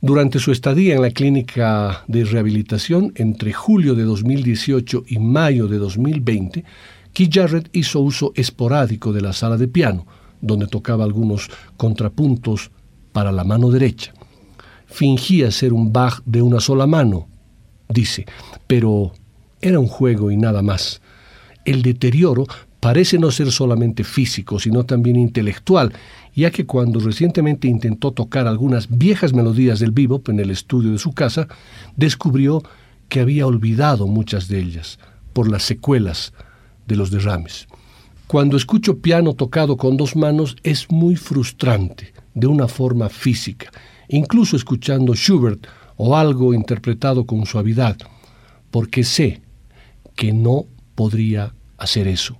Durante 0.02 0.38
su 0.38 0.52
estadía 0.52 0.94
en 0.94 1.02
la 1.02 1.10
clínica 1.10 2.04
de 2.06 2.24
rehabilitación 2.24 3.12
entre 3.14 3.54
julio 3.54 3.94
de 3.94 4.02
2018 4.02 5.04
y 5.08 5.18
mayo 5.18 5.68
de 5.68 5.78
2020, 5.78 6.64
Keith 7.14 7.32
Jarrett 7.32 7.70
hizo 7.72 8.00
uso 8.00 8.32
esporádico 8.34 9.10
de 9.14 9.22
la 9.22 9.32
sala 9.32 9.56
de 9.56 9.68
piano, 9.68 10.06
donde 10.42 10.66
tocaba 10.66 11.04
algunos 11.04 11.50
contrapuntos 11.78 12.70
para 13.16 13.32
la 13.32 13.44
mano 13.44 13.70
derecha. 13.70 14.12
Fingía 14.84 15.50
ser 15.50 15.72
un 15.72 15.90
Bach 15.90 16.20
de 16.26 16.42
una 16.42 16.60
sola 16.60 16.86
mano, 16.86 17.28
dice, 17.88 18.26
pero 18.66 19.10
era 19.62 19.78
un 19.80 19.86
juego 19.86 20.30
y 20.30 20.36
nada 20.36 20.60
más. 20.60 21.00
El 21.64 21.80
deterioro 21.80 22.44
parece 22.78 23.18
no 23.18 23.30
ser 23.30 23.50
solamente 23.52 24.04
físico, 24.04 24.60
sino 24.60 24.84
también 24.84 25.16
intelectual, 25.16 25.94
ya 26.34 26.50
que 26.50 26.66
cuando 26.66 27.00
recientemente 27.00 27.68
intentó 27.68 28.12
tocar 28.12 28.46
algunas 28.46 28.86
viejas 28.90 29.32
melodías 29.32 29.80
del 29.80 29.92
bebop 29.92 30.28
en 30.28 30.38
el 30.38 30.50
estudio 30.50 30.92
de 30.92 30.98
su 30.98 31.14
casa, 31.14 31.48
descubrió 31.96 32.62
que 33.08 33.20
había 33.20 33.46
olvidado 33.46 34.06
muchas 34.06 34.46
de 34.46 34.60
ellas 34.60 34.98
por 35.32 35.50
las 35.50 35.62
secuelas 35.62 36.34
de 36.86 36.96
los 36.96 37.10
derrames. 37.10 37.66
Cuando 38.26 38.58
escucho 38.58 38.98
piano 38.98 39.32
tocado 39.32 39.78
con 39.78 39.96
dos 39.96 40.16
manos 40.16 40.58
es 40.64 40.90
muy 40.90 41.16
frustrante, 41.16 42.12
de 42.36 42.46
una 42.46 42.68
forma 42.68 43.08
física, 43.08 43.72
incluso 44.08 44.56
escuchando 44.56 45.14
Schubert 45.14 45.66
o 45.96 46.16
algo 46.16 46.52
interpretado 46.52 47.24
con 47.24 47.46
suavidad, 47.46 47.96
porque 48.70 49.02
sé 49.02 49.40
que 50.14 50.32
no 50.32 50.66
podría 50.94 51.54
hacer 51.78 52.06
eso. 52.06 52.36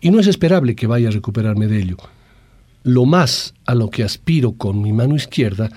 Y 0.00 0.10
no 0.12 0.20
es 0.20 0.28
esperable 0.28 0.76
que 0.76 0.86
vaya 0.86 1.08
a 1.08 1.12
recuperarme 1.12 1.66
de 1.66 1.82
ello. 1.82 1.96
Lo 2.84 3.04
más 3.04 3.54
a 3.66 3.74
lo 3.74 3.90
que 3.90 4.04
aspiro 4.04 4.52
con 4.52 4.80
mi 4.80 4.92
mano 4.92 5.16
izquierda 5.16 5.68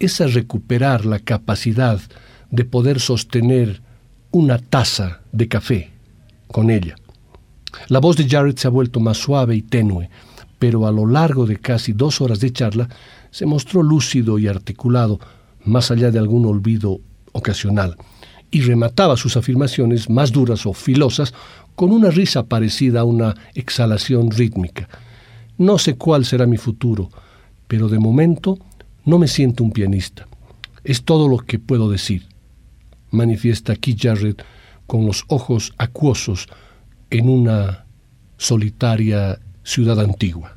es 0.00 0.20
a 0.20 0.26
recuperar 0.26 1.06
la 1.06 1.20
capacidad 1.20 2.00
de 2.50 2.64
poder 2.64 2.98
sostener 2.98 3.80
una 4.32 4.58
taza 4.58 5.20
de 5.30 5.46
café 5.46 5.90
con 6.48 6.68
ella. 6.68 6.96
La 7.86 8.00
voz 8.00 8.16
de 8.16 8.28
Jared 8.28 8.56
se 8.56 8.66
ha 8.66 8.70
vuelto 8.70 8.98
más 8.98 9.18
suave 9.18 9.54
y 9.54 9.62
tenue, 9.62 10.10
pero 10.58 10.86
a 10.86 10.92
lo 10.92 11.06
largo 11.06 11.46
de 11.46 11.56
casi 11.56 11.92
dos 11.92 12.20
horas 12.20 12.40
de 12.40 12.52
charla 12.52 12.88
se 13.30 13.46
mostró 13.46 13.82
lúcido 13.82 14.38
y 14.38 14.48
articulado, 14.48 15.20
más 15.64 15.90
allá 15.90 16.10
de 16.10 16.18
algún 16.18 16.46
olvido 16.46 17.00
ocasional, 17.32 17.96
y 18.50 18.62
remataba 18.62 19.16
sus 19.16 19.36
afirmaciones 19.36 20.10
más 20.10 20.32
duras 20.32 20.66
o 20.66 20.72
filosas 20.72 21.32
con 21.76 21.92
una 21.92 22.10
risa 22.10 22.44
parecida 22.44 23.00
a 23.00 23.04
una 23.04 23.34
exhalación 23.54 24.30
rítmica. 24.30 24.88
No 25.58 25.78
sé 25.78 25.96
cuál 25.96 26.24
será 26.24 26.46
mi 26.46 26.56
futuro, 26.56 27.10
pero 27.68 27.88
de 27.88 27.98
momento 27.98 28.58
no 29.04 29.18
me 29.18 29.28
siento 29.28 29.62
un 29.62 29.72
pianista. 29.72 30.26
Es 30.82 31.04
todo 31.04 31.28
lo 31.28 31.38
que 31.38 31.58
puedo 31.58 31.90
decir, 31.90 32.26
manifiesta 33.10 33.76
Keith 33.76 34.00
Jarrett 34.02 34.44
con 34.86 35.06
los 35.06 35.24
ojos 35.28 35.72
acuosos 35.78 36.48
en 37.10 37.28
una 37.28 37.84
solitaria 38.36 39.38
ciudad 39.62 40.00
antigua. 40.00 40.56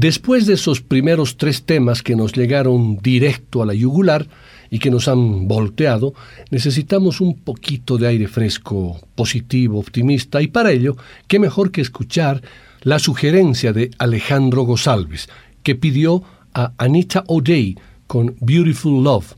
Después 0.00 0.46
de 0.46 0.54
esos 0.54 0.80
primeros 0.80 1.38
tres 1.38 1.64
temas 1.64 2.04
que 2.04 2.14
nos 2.14 2.32
llegaron 2.32 2.98
directo 2.98 3.62
a 3.62 3.66
la 3.66 3.74
yugular 3.74 4.28
y 4.70 4.78
que 4.78 4.92
nos 4.92 5.08
han 5.08 5.48
volteado, 5.48 6.14
necesitamos 6.52 7.20
un 7.20 7.34
poquito 7.34 7.98
de 7.98 8.06
aire 8.06 8.28
fresco, 8.28 9.00
positivo, 9.16 9.80
optimista, 9.80 10.40
y 10.40 10.46
para 10.46 10.70
ello, 10.70 10.96
qué 11.26 11.40
mejor 11.40 11.72
que 11.72 11.80
escuchar 11.80 12.42
la 12.84 13.00
sugerencia 13.00 13.72
de 13.72 13.90
Alejandro 13.98 14.62
Gosalves, 14.62 15.28
que 15.64 15.74
pidió 15.74 16.22
a 16.54 16.74
Anita 16.78 17.24
O'Day 17.26 17.76
con 18.06 18.36
Beautiful 18.38 19.02
Love, 19.02 19.34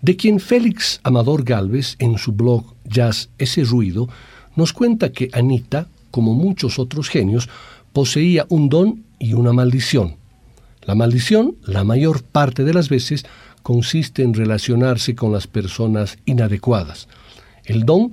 de 0.00 0.16
quien 0.16 0.40
Félix 0.40 1.00
Amador 1.02 1.44
Galvez, 1.44 1.96
en 1.98 2.16
su 2.16 2.32
blog 2.32 2.64
Jazz 2.86 3.28
Ese 3.36 3.64
Ruido, 3.64 4.08
nos 4.56 4.72
cuenta 4.72 5.12
que 5.12 5.28
Anita, 5.34 5.88
como 6.10 6.32
muchos 6.32 6.78
otros 6.78 7.10
genios, 7.10 7.50
poseía 7.92 8.46
un 8.48 8.70
don 8.70 9.09
y 9.20 9.34
una 9.34 9.52
maldición. 9.52 10.16
La 10.82 10.96
maldición, 10.96 11.56
la 11.62 11.84
mayor 11.84 12.24
parte 12.24 12.64
de 12.64 12.74
las 12.74 12.88
veces, 12.88 13.24
consiste 13.62 14.22
en 14.22 14.34
relacionarse 14.34 15.14
con 15.14 15.30
las 15.30 15.46
personas 15.46 16.18
inadecuadas. 16.24 17.06
El 17.64 17.84
don, 17.84 18.10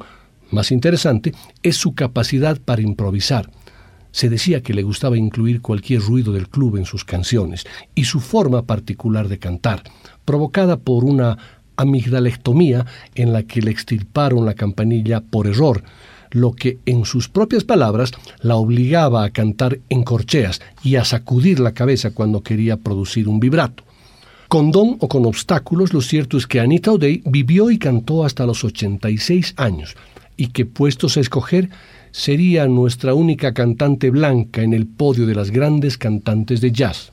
más 0.51 0.71
interesante, 0.71 1.33
es 1.63 1.77
su 1.77 1.95
capacidad 1.95 2.59
para 2.59 2.81
improvisar. 2.81 3.49
Se 4.11 4.29
decía 4.29 4.61
que 4.61 4.73
le 4.73 4.83
gustaba 4.83 5.17
incluir 5.17 5.61
cualquier 5.61 6.01
ruido 6.01 6.33
del 6.33 6.49
club 6.49 6.77
en 6.77 6.85
sus 6.85 7.05
canciones 7.05 7.65
y 7.95 8.03
su 8.03 8.19
forma 8.19 8.65
particular 8.65 9.29
de 9.29 9.39
cantar, 9.39 9.83
provocada 10.25 10.77
por 10.77 11.03
una 11.03 11.37
amigdalectomía 11.77 12.85
en 13.15 13.31
la 13.31 13.43
que 13.43 13.61
le 13.61 13.71
extirparon 13.71 14.45
la 14.45 14.55
campanilla 14.55 15.21
por 15.21 15.47
error, 15.47 15.83
lo 16.31 16.53
que 16.53 16.79
en 16.85 17.05
sus 17.05 17.29
propias 17.29 17.63
palabras 17.63 18.11
la 18.41 18.55
obligaba 18.55 19.23
a 19.23 19.29
cantar 19.29 19.79
en 19.89 20.03
corcheas 20.03 20.61
y 20.83 20.95
a 20.95 21.05
sacudir 21.05 21.59
la 21.59 21.73
cabeza 21.73 22.11
cuando 22.11 22.41
quería 22.41 22.77
producir 22.77 23.27
un 23.27 23.39
vibrato. 23.39 23.83
Con 24.47 24.71
don 24.71 24.97
o 24.99 25.09
con 25.09 25.25
obstáculos, 25.25 25.93
lo 25.93 26.01
cierto 26.01 26.37
es 26.37 26.47
que 26.47 26.61
Anita 26.61 26.91
O'Day 26.91 27.23
vivió 27.25 27.69
y 27.69 27.77
cantó 27.77 28.23
hasta 28.23 28.45
los 28.45 28.63
86 28.63 29.55
años, 29.57 29.95
y 30.37 30.47
que 30.47 30.65
puestos 30.65 31.17
a 31.17 31.19
escoger, 31.19 31.69
sería 32.11 32.65
nuestra 32.67 33.13
única 33.13 33.53
cantante 33.53 34.09
blanca 34.09 34.61
en 34.61 34.73
el 34.73 34.87
podio 34.87 35.25
de 35.25 35.35
las 35.35 35.51
grandes 35.51 35.97
cantantes 35.97 36.61
de 36.61 36.71
jazz. 36.71 37.11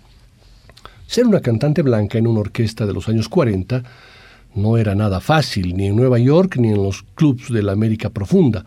Ser 1.06 1.26
una 1.26 1.40
cantante 1.40 1.82
blanca 1.82 2.18
en 2.18 2.26
una 2.26 2.40
orquesta 2.40 2.86
de 2.86 2.92
los 2.92 3.08
años 3.08 3.28
40 3.28 3.82
no 4.54 4.78
era 4.78 4.94
nada 4.94 5.20
fácil, 5.20 5.76
ni 5.76 5.86
en 5.86 5.96
Nueva 5.96 6.18
York 6.18 6.56
ni 6.56 6.68
en 6.68 6.82
los 6.82 7.02
clubs 7.14 7.52
de 7.52 7.62
la 7.62 7.72
América 7.72 8.10
Profunda. 8.10 8.64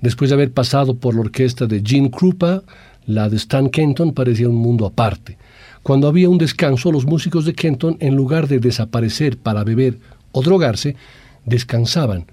Después 0.00 0.30
de 0.30 0.34
haber 0.34 0.52
pasado 0.52 0.96
por 0.96 1.14
la 1.14 1.22
orquesta 1.22 1.66
de 1.66 1.82
Gene 1.84 2.10
Krupa, 2.10 2.62
la 3.06 3.28
de 3.28 3.36
Stan 3.36 3.70
Kenton 3.70 4.12
parecía 4.12 4.48
un 4.48 4.56
mundo 4.56 4.84
aparte. 4.84 5.38
Cuando 5.82 6.08
había 6.08 6.28
un 6.28 6.38
descanso, 6.38 6.92
los 6.92 7.06
músicos 7.06 7.44
de 7.44 7.54
Kenton, 7.54 7.96
en 8.00 8.14
lugar 8.14 8.48
de 8.48 8.58
desaparecer 8.58 9.38
para 9.38 9.64
beber 9.64 9.98
o 10.32 10.42
drogarse, 10.42 10.96
descansaban 11.44 12.26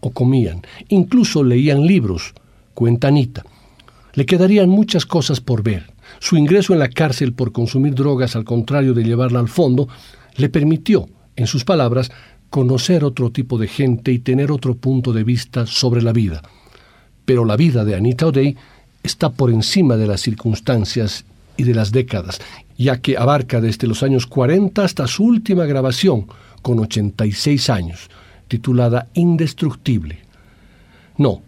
o 0.00 0.10
comían, 0.10 0.62
incluso 0.88 1.42
leían 1.42 1.86
libros, 1.86 2.34
cuenta 2.74 3.08
Anita. 3.08 3.44
Le 4.14 4.26
quedarían 4.26 4.68
muchas 4.68 5.06
cosas 5.06 5.40
por 5.40 5.62
ver. 5.62 5.92
Su 6.18 6.36
ingreso 6.36 6.72
en 6.72 6.80
la 6.80 6.88
cárcel 6.88 7.32
por 7.32 7.52
consumir 7.52 7.94
drogas, 7.94 8.36
al 8.36 8.44
contrario 8.44 8.92
de 8.92 9.04
llevarla 9.04 9.40
al 9.40 9.48
fondo, 9.48 9.88
le 10.36 10.48
permitió, 10.48 11.08
en 11.36 11.46
sus 11.46 11.64
palabras, 11.64 12.10
conocer 12.50 13.04
otro 13.04 13.30
tipo 13.30 13.58
de 13.58 13.68
gente 13.68 14.12
y 14.12 14.18
tener 14.18 14.50
otro 14.50 14.76
punto 14.76 15.12
de 15.12 15.24
vista 15.24 15.66
sobre 15.66 16.02
la 16.02 16.12
vida 16.12 16.42
pero 17.26 17.44
la 17.44 17.56
vida 17.56 17.84
de 17.84 17.94
Anita 17.94 18.26
O'Day 18.26 18.56
está 19.02 19.30
por 19.30 19.50
encima 19.50 19.96
de 19.96 20.06
las 20.06 20.22
circunstancias 20.22 21.26
y 21.58 21.64
de 21.64 21.74
las 21.74 21.92
décadas, 21.92 22.40
ya 22.78 23.00
que 23.00 23.18
abarca 23.18 23.60
desde 23.60 23.86
los 23.86 24.02
años 24.02 24.26
40 24.26 24.82
hasta 24.82 25.06
su 25.06 25.24
última 25.24 25.66
grabación, 25.66 26.26
con 26.62 26.78
86 26.78 27.70
años, 27.70 28.08
titulada 28.48 29.08
Indestructible. 29.14 30.18
No, 31.18 31.42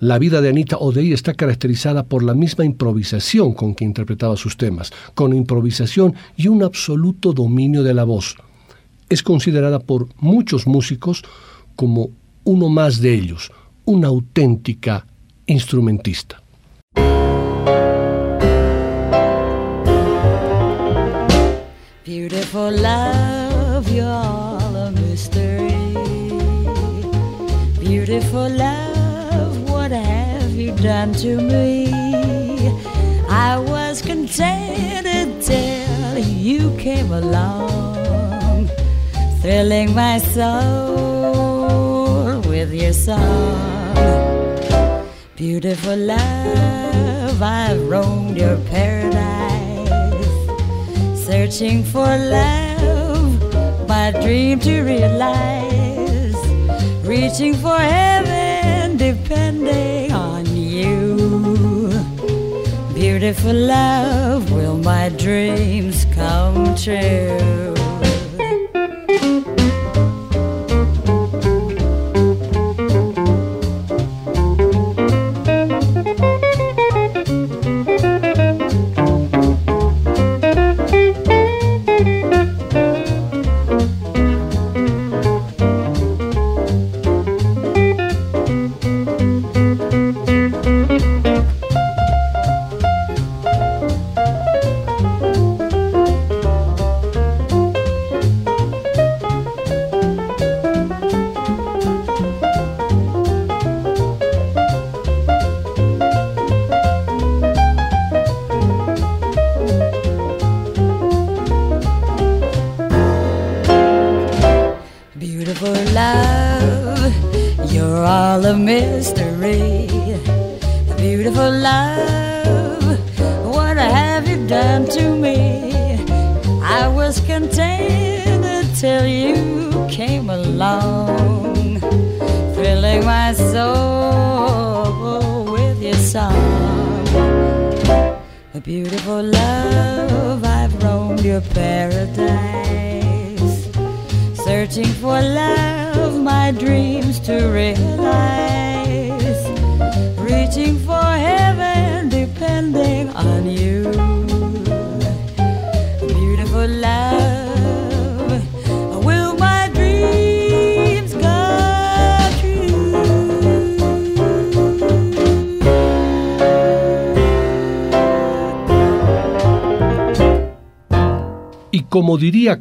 la 0.00 0.18
vida 0.18 0.40
de 0.40 0.48
Anita 0.48 0.78
O'Day 0.78 1.12
está 1.12 1.34
caracterizada 1.34 2.04
por 2.04 2.22
la 2.22 2.34
misma 2.34 2.64
improvisación 2.64 3.52
con 3.52 3.74
que 3.74 3.84
interpretaba 3.84 4.36
sus 4.36 4.56
temas, 4.56 4.92
con 5.14 5.34
improvisación 5.34 6.14
y 6.36 6.48
un 6.48 6.62
absoluto 6.62 7.32
dominio 7.32 7.82
de 7.82 7.94
la 7.94 8.04
voz. 8.04 8.36
Es 9.10 9.22
considerada 9.22 9.80
por 9.80 10.08
muchos 10.18 10.66
músicos 10.66 11.22
como 11.76 12.10
uno 12.44 12.68
más 12.68 13.00
de 13.00 13.14
ellos, 13.14 13.52
una 13.84 14.08
auténtica 14.08 15.06
instrumentista. 15.50 16.36
Beautiful 22.04 22.70
love, 22.70 23.88
you're 23.90 24.06
all 24.06 24.76
a 24.76 24.92
mystery. 24.92 25.74
Beautiful 27.80 28.48
love, 28.48 29.68
what 29.68 29.90
have 29.90 30.52
you 30.52 30.72
done 30.76 31.12
to 31.14 31.40
me? 31.40 31.92
I 33.28 33.58
was 33.58 34.02
contented 34.02 35.42
till 35.42 36.18
you 36.18 36.70
came 36.76 37.10
along, 37.10 38.68
thrilling 39.40 39.94
my 39.96 40.18
soul 40.18 41.60
with 42.42 42.72
your 42.72 42.92
song. 42.92 43.80
Beautiful 45.40 45.96
love, 45.96 47.40
I've 47.40 47.88
roamed 47.88 48.36
your 48.36 48.58
paradise, 48.68 49.88
searching 51.18 51.82
for 51.82 52.04
love, 52.04 53.88
my 53.88 54.10
dream 54.20 54.60
to 54.60 54.82
realize, 54.82 56.36
reaching 57.06 57.54
for 57.54 57.78
heaven, 57.78 58.98
depending 58.98 60.12
on 60.12 60.44
you. 60.54 61.88
Beautiful 62.92 63.54
love, 63.54 64.52
will 64.52 64.76
my 64.76 65.08
dreams 65.08 66.04
come 66.14 66.74
true? 66.74 67.74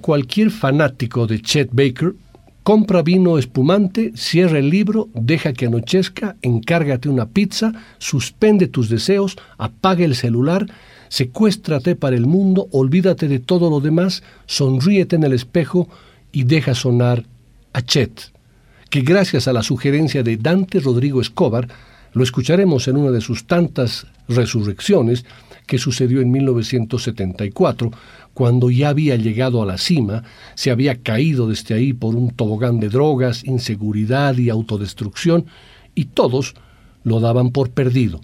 Cualquier 0.09 0.49
fanático 0.49 1.27
de 1.27 1.39
Chet 1.39 1.69
Baker, 1.71 2.15
compra 2.63 3.03
vino 3.03 3.37
espumante, 3.37 4.11
cierra 4.15 4.57
el 4.57 4.71
libro, 4.71 5.07
deja 5.13 5.53
que 5.53 5.67
anochezca, 5.67 6.35
encárgate 6.41 7.09
una 7.09 7.27
pizza, 7.27 7.73
suspende 7.99 8.67
tus 8.67 8.89
deseos, 8.89 9.37
apaga 9.59 10.03
el 10.03 10.15
celular, 10.15 10.65
secuéstrate 11.09 11.95
para 11.95 12.15
el 12.15 12.25
mundo, 12.25 12.67
olvídate 12.71 13.27
de 13.27 13.37
todo 13.37 13.69
lo 13.69 13.81
demás, 13.81 14.23
sonríete 14.47 15.15
en 15.15 15.25
el 15.25 15.33
espejo 15.33 15.87
y 16.31 16.41
deja 16.45 16.73
sonar 16.73 17.25
a 17.73 17.83
Chet, 17.83 18.31
que 18.89 19.01
gracias 19.01 19.47
a 19.47 19.53
la 19.53 19.61
sugerencia 19.61 20.23
de 20.23 20.37
Dante 20.37 20.79
Rodrigo 20.79 21.21
Escobar, 21.21 21.67
lo 22.13 22.23
escucharemos 22.23 22.87
en 22.87 22.97
una 22.97 23.11
de 23.11 23.21
sus 23.21 23.45
tantas 23.45 24.07
resurrecciones 24.27 25.23
que 25.69 25.77
sucedió 25.77 26.19
en 26.19 26.31
1974, 26.31 27.91
cuando 28.33 28.71
ya 28.71 28.89
había 28.89 29.15
llegado 29.17 29.61
a 29.61 29.67
la 29.67 29.77
cima, 29.77 30.23
se 30.55 30.71
había 30.71 31.03
caído 31.03 31.47
desde 31.47 31.75
ahí 31.75 31.93
por 31.93 32.15
un 32.15 32.31
tobogán 32.31 32.79
de 32.79 32.89
drogas, 32.89 33.45
inseguridad 33.45 34.35
y 34.35 34.49
autodestrucción, 34.49 35.45
y 35.93 36.05
todos 36.05 36.55
lo 37.03 37.19
daban 37.19 37.51
por 37.51 37.69
perdido. 37.69 38.19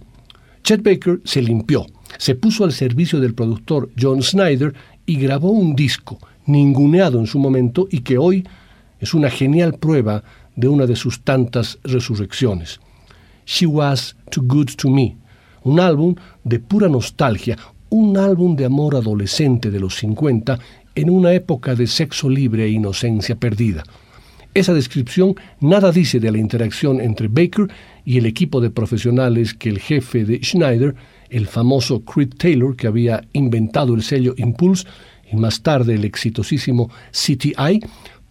Chet 0.63 0.81
Baker 0.81 1.21
se 1.23 1.43
limpió, 1.43 1.85
se 2.17 2.33
puso 2.33 2.63
al 2.63 2.73
servicio 2.73 3.19
del 3.19 3.35
productor 3.35 3.91
John 3.95 4.23
Snyder 4.23 4.73
y 5.05 5.17
grabó 5.17 5.51
un 5.51 5.75
disco, 5.75 6.17
ninguneado 6.47 7.19
en 7.19 7.27
su 7.27 7.37
momento 7.37 7.87
y 7.91 7.99
que 7.99 8.17
hoy 8.17 8.43
es 8.99 9.13
una 9.13 9.29
genial 9.29 9.75
prueba 9.75 10.23
de 10.55 10.67
una 10.67 10.87
de 10.87 10.95
sus 10.95 11.21
tantas 11.21 11.77
resurrecciones. 11.83 12.79
She 13.45 13.67
Was 13.67 14.15
Too 14.31 14.41
Good 14.47 14.71
to 14.77 14.89
Me, 14.89 15.15
un 15.65 15.79
álbum 15.79 16.15
de 16.43 16.59
pura 16.59 16.87
nostalgia, 16.87 17.57
un 17.89 18.17
álbum 18.17 18.55
de 18.55 18.65
amor 18.65 18.95
adolescente 18.95 19.71
de 19.71 19.79
los 19.79 19.95
50 19.95 20.59
en 20.95 21.09
una 21.09 21.33
época 21.33 21.75
de 21.75 21.87
sexo 21.87 22.29
libre 22.29 22.65
e 22.65 22.69
inocencia 22.69 23.35
perdida. 23.35 23.83
Esa 24.53 24.73
descripción 24.73 25.35
nada 25.59 25.91
dice 25.91 26.19
de 26.19 26.31
la 26.31 26.37
interacción 26.37 27.01
entre 27.01 27.27
Baker 27.27 27.67
y 28.05 28.17
el 28.17 28.25
equipo 28.25 28.61
de 28.61 28.69
profesionales 28.69 29.53
que 29.53 29.69
el 29.69 29.79
jefe 29.79 30.23
de 30.23 30.39
Schneider, 30.41 30.95
el 31.29 31.47
famoso 31.47 32.05
Creed 32.05 32.35
Taylor 32.37 32.75
que 32.75 32.87
había 32.87 33.21
inventado 33.33 33.95
el 33.95 34.03
sello 34.03 34.33
Impulse 34.37 34.87
y 35.29 35.35
más 35.35 35.61
tarde 35.61 35.95
el 35.95 36.05
exitosísimo 36.05 36.89
CTI, 37.11 37.81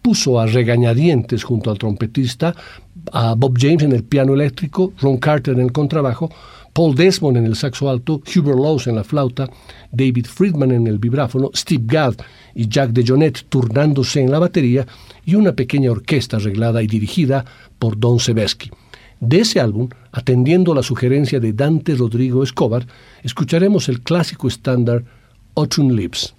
puso 0.00 0.38
a 0.38 0.46
regañadientes 0.46 1.42
junto 1.42 1.70
al 1.70 1.78
trompetista, 1.78 2.54
a 3.12 3.34
Bob 3.34 3.58
James 3.58 3.82
en 3.82 3.92
el 3.92 4.04
piano 4.04 4.34
eléctrico, 4.34 4.92
Ron 5.00 5.16
Carter 5.18 5.54
en 5.54 5.60
el 5.60 5.72
contrabajo, 5.72 6.30
Paul 6.74 6.96
Desmond 6.96 7.36
en 7.36 7.46
el 7.46 7.54
saxo 7.54 7.88
alto, 7.88 8.20
Hubert 8.26 8.58
Laws 8.58 8.88
en 8.88 8.96
la 8.96 9.04
flauta, 9.04 9.48
David 9.92 10.26
Friedman 10.26 10.72
en 10.72 10.88
el 10.88 10.98
vibráfono, 10.98 11.50
Steve 11.54 11.84
Gadd 11.86 12.16
y 12.52 12.68
Jack 12.68 12.90
DeJohnette 12.90 13.44
turnándose 13.48 14.20
en 14.20 14.32
la 14.32 14.40
batería 14.40 14.84
y 15.24 15.36
una 15.36 15.52
pequeña 15.52 15.92
orquesta 15.92 16.36
arreglada 16.36 16.82
y 16.82 16.88
dirigida 16.88 17.44
por 17.78 17.96
Don 17.96 18.18
Sebesky. 18.18 18.72
De 19.20 19.38
ese 19.38 19.60
álbum, 19.60 19.88
atendiendo 20.10 20.72
a 20.72 20.74
la 20.74 20.82
sugerencia 20.82 21.38
de 21.38 21.52
Dante 21.52 21.94
Rodrigo 21.94 22.42
Escobar, 22.42 22.86
escucharemos 23.22 23.88
el 23.88 24.00
clásico 24.00 24.48
estándar 24.48 25.04
Autumn 25.54 25.94
Lips. 25.94 26.34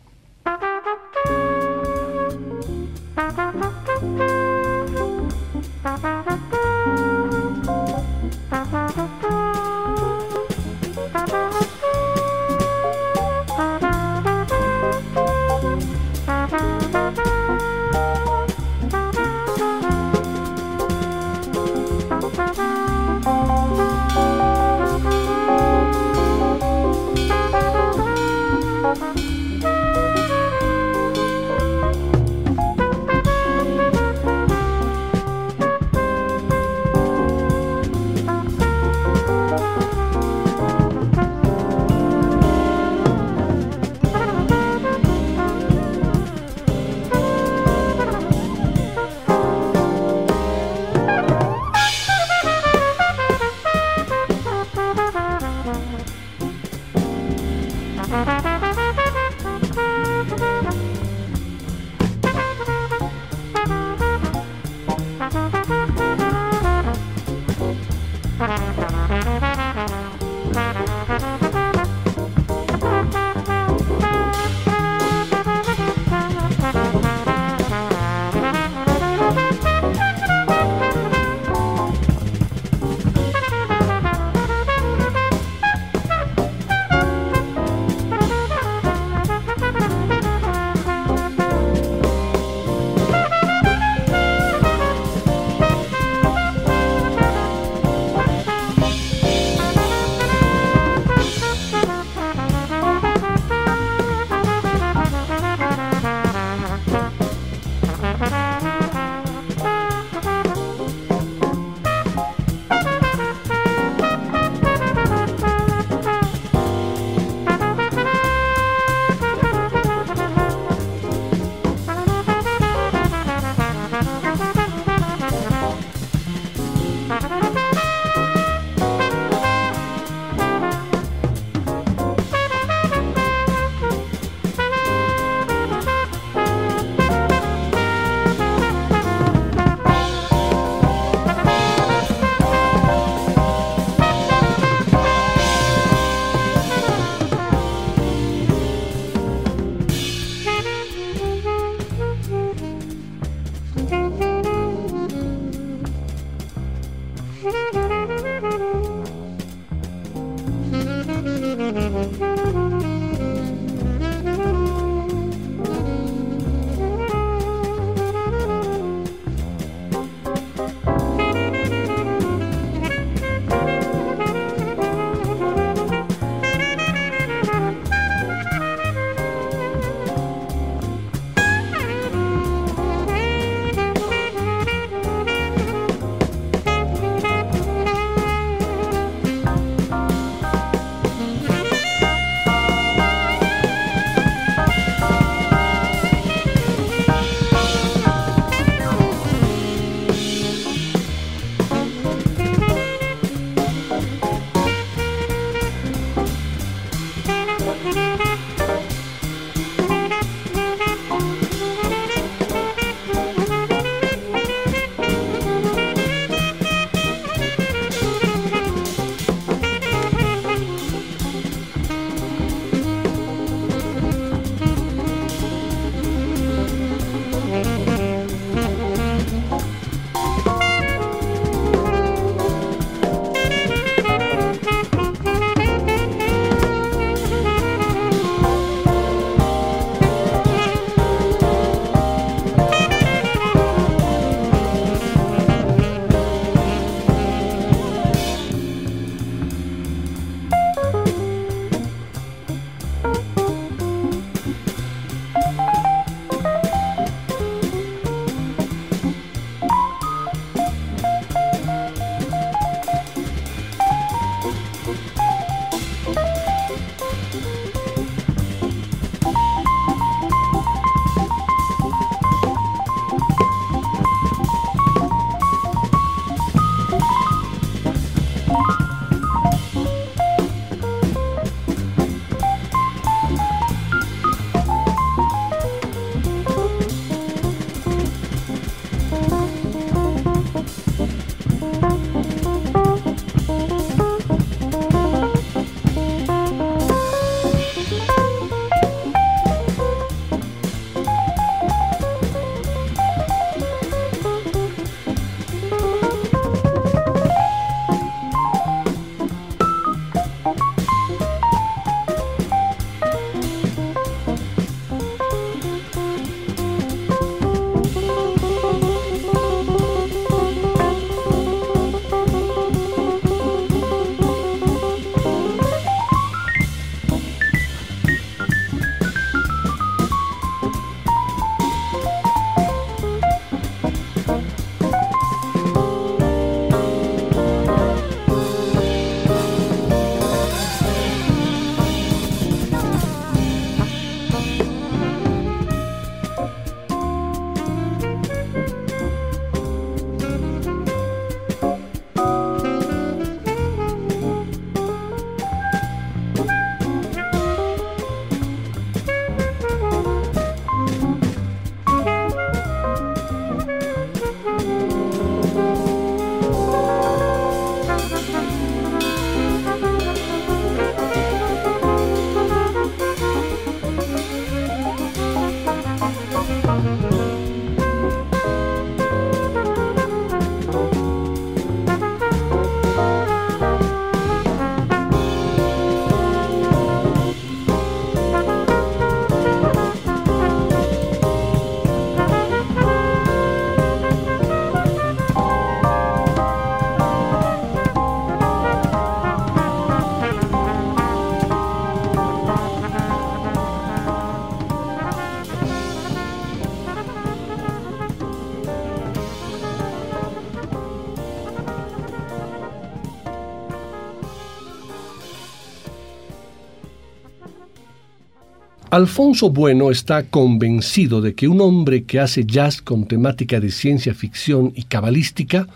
Alfonso 418.95 419.49
Bueno 419.49 419.91
está 419.91 420.23
convencido 420.23 421.19
de 421.19 421.35
que 421.35 421.49
un 421.49 421.59
hombre 421.59 422.05
que 422.05 422.21
hace 422.21 422.45
jazz 422.45 422.81
con 422.81 423.03
temática 423.03 423.59
de 423.59 423.69
ciencia 423.69 424.13
ficción 424.13 424.71
y 424.73 424.83
cabalística, 424.83 425.67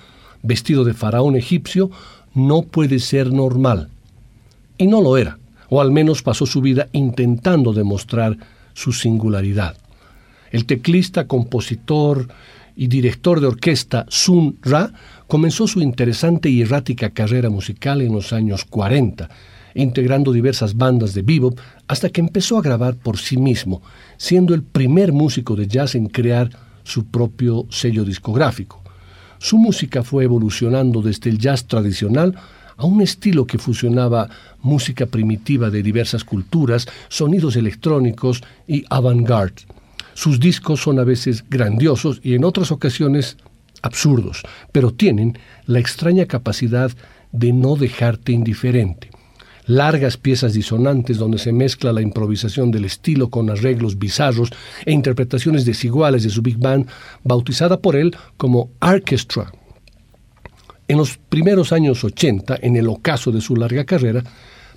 vestido 0.41 0.85
de 0.85 0.93
faraón 0.93 1.35
egipcio, 1.35 1.91
no 2.33 2.61
puede 2.61 2.99
ser 2.99 3.33
normal. 3.33 3.89
Y 4.77 4.87
no 4.87 5.01
lo 5.01 5.17
era, 5.17 5.37
o 5.67 5.81
al 5.81 5.91
menos 5.91 6.23
pasó 6.23 6.45
su 6.45 6.61
vida 6.61 6.87
intentando 6.93 7.73
demostrar 7.73 8.37
su 8.73 8.93
singularidad. 8.93 9.75
El 10.51 10.63
teclista, 10.63 11.27
compositor 11.27 12.29
y 12.77 12.87
director 12.87 13.41
de 13.41 13.47
orquesta 13.47 14.05
Sun 14.07 14.59
Ra 14.61 14.93
comenzó 15.27 15.67
su 15.67 15.81
interesante 15.81 16.49
y 16.49 16.61
errática 16.61 17.09
carrera 17.09 17.49
musical 17.49 17.99
en 17.99 18.13
los 18.13 18.31
años 18.31 18.63
40, 18.63 19.29
integrando 19.75 20.31
diversas 20.31 20.77
bandas 20.77 21.13
de 21.13 21.21
bebop 21.21 21.59
hasta 21.89 22.09
que 22.09 22.21
empezó 22.21 22.59
a 22.59 22.61
grabar 22.61 22.95
por 22.95 23.17
sí 23.17 23.35
mismo, 23.35 23.81
siendo 24.15 24.53
el 24.53 24.61
primer 24.61 25.11
músico 25.11 25.55
de 25.55 25.67
jazz 25.67 25.95
en 25.95 26.07
crear 26.07 26.51
su 26.83 27.05
propio 27.05 27.65
sello 27.71 28.05
discográfico. 28.05 28.81
Su 29.39 29.57
música 29.57 30.03
fue 30.03 30.23
evolucionando 30.23 31.01
desde 31.01 31.31
el 31.31 31.39
jazz 31.39 31.65
tradicional 31.65 32.35
a 32.77 32.85
un 32.85 33.01
estilo 33.01 33.47
que 33.47 33.57
fusionaba 33.57 34.29
música 34.61 35.07
primitiva 35.07 35.71
de 35.71 35.81
diversas 35.81 36.23
culturas, 36.23 36.87
sonidos 37.07 37.55
electrónicos 37.55 38.43
y 38.67 38.85
avant-garde. 38.91 39.63
Sus 40.13 40.39
discos 40.39 40.81
son 40.81 40.99
a 40.99 41.03
veces 41.03 41.43
grandiosos 41.49 42.21
y 42.23 42.35
en 42.35 42.43
otras 42.43 42.71
ocasiones 42.71 43.35
absurdos, 43.81 44.43
pero 44.71 44.91
tienen 44.91 45.39
la 45.65 45.79
extraña 45.79 46.27
capacidad 46.27 46.91
de 47.31 47.51
no 47.51 47.75
dejarte 47.75 48.31
indiferente. 48.31 49.09
Largas 49.69 50.17
piezas 50.17 50.53
disonantes 50.53 51.19
donde 51.19 51.37
se 51.37 51.51
mezcla 51.51 51.93
la 51.93 52.01
improvisación 52.01 52.71
del 52.71 52.85
estilo 52.85 53.29
con 53.29 53.51
arreglos 53.51 53.99
bizarros 53.99 54.49
e 54.83 54.91
interpretaciones 54.91 55.63
desiguales 55.63 56.23
de 56.23 56.31
su 56.31 56.41
big 56.41 56.57
band, 56.57 56.87
bautizada 57.23 57.79
por 57.79 57.95
él 57.95 58.15
como 58.35 58.71
Orchestra. 58.81 59.51
En 60.87 60.97
los 60.97 61.17
primeros 61.17 61.71
años 61.71 62.03
80, 62.03 62.57
en 62.63 62.77
el 62.77 62.87
ocaso 62.87 63.31
de 63.31 63.41
su 63.41 63.55
larga 63.55 63.85
carrera, 63.85 64.23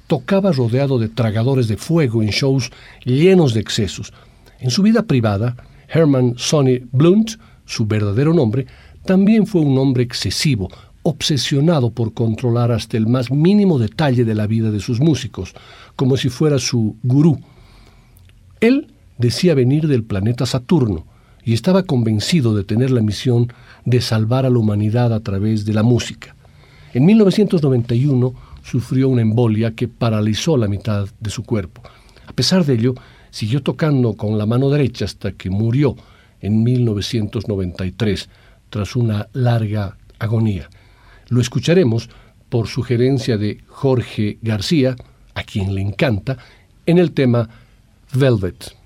tocaba 0.09 0.53
rodeado 0.53 0.99
de 0.99 1.09
tragadores 1.09 1.69
de 1.69 1.79
fuego 1.79 2.23
en 2.23 2.29
shows 2.29 2.71
llenos 3.03 3.55
de 3.55 3.61
excesos. 3.61 4.13
En 4.61 4.71
su 4.71 4.83
vida 4.83 5.05
privada, 5.05 5.57
Herman 5.89 6.35
Sonny 6.37 6.83
Blunt, 6.93 7.39
su 7.65 7.87
verdadero 7.87 8.35
nombre, 8.35 8.67
también 9.07 9.47
fue 9.47 9.63
un 9.63 9.79
hombre 9.79 10.03
excesivo, 10.03 10.71
obsesionado 11.03 11.91
por 11.91 12.15
controlar 12.15 12.73
hasta 12.73 12.97
el 12.97 13.07
más 13.07 13.31
mínimo 13.31 13.79
detalle 13.79 14.25
de 14.25 14.35
la 14.35 14.47
vida 14.47 14.71
de 14.71 14.81
sus 14.81 15.01
músicos, 15.01 15.55
como 15.97 16.17
si 16.17 16.29
fuera 16.29 16.59
su 16.59 16.97
gurú. 17.03 17.41
Él 18.61 18.93
decía 19.19 19.55
venir 19.55 19.89
del 19.89 20.05
planeta 20.05 20.47
Saturno 20.47 21.07
y 21.45 21.55
estaba 21.55 21.83
convencido 21.83 22.55
de 22.55 22.65
tener 22.65 22.91
la 22.91 23.03
misión 23.03 23.53
de 23.85 24.01
salvar 24.01 24.47
a 24.47 24.51
la 24.51 24.59
humanidad 24.59 25.13
a 25.13 25.21
través 25.21 25.65
de 25.65 25.75
la 25.75 25.83
música. 25.83 26.37
En 26.95 27.05
1991 27.07 28.35
sufrió 28.63 29.09
una 29.09 29.23
embolia 29.23 29.75
que 29.75 29.89
paralizó 29.89 30.57
la 30.57 30.69
mitad 30.69 31.09
de 31.19 31.31
su 31.31 31.43
cuerpo. 31.43 31.83
A 32.27 32.33
pesar 32.33 32.65
de 32.65 32.75
ello, 32.75 32.95
siguió 33.31 33.63
tocando 33.63 34.15
con 34.15 34.39
la 34.39 34.47
mano 34.47 34.71
derecha 34.71 35.05
hasta 35.05 35.33
que 35.33 35.51
murió 35.51 35.97
en 36.41 36.63
1993 36.63 38.29
tras 38.71 38.95
una 38.95 39.29
larga 39.33 39.97
agonía. 40.19 40.69
Lo 41.33 41.41
escucharemos 41.41 42.11
por 42.51 42.69
sugerencia 42.69 43.39
de 43.39 43.63
Jorge 43.67 44.37
García, 44.43 44.97
a 45.33 45.43
quien 45.45 45.75
le 45.75 45.81
encanta, 45.81 46.37
en 46.85 46.99
el 46.99 47.13
tema 47.13 47.49
Velvet. 48.13 48.77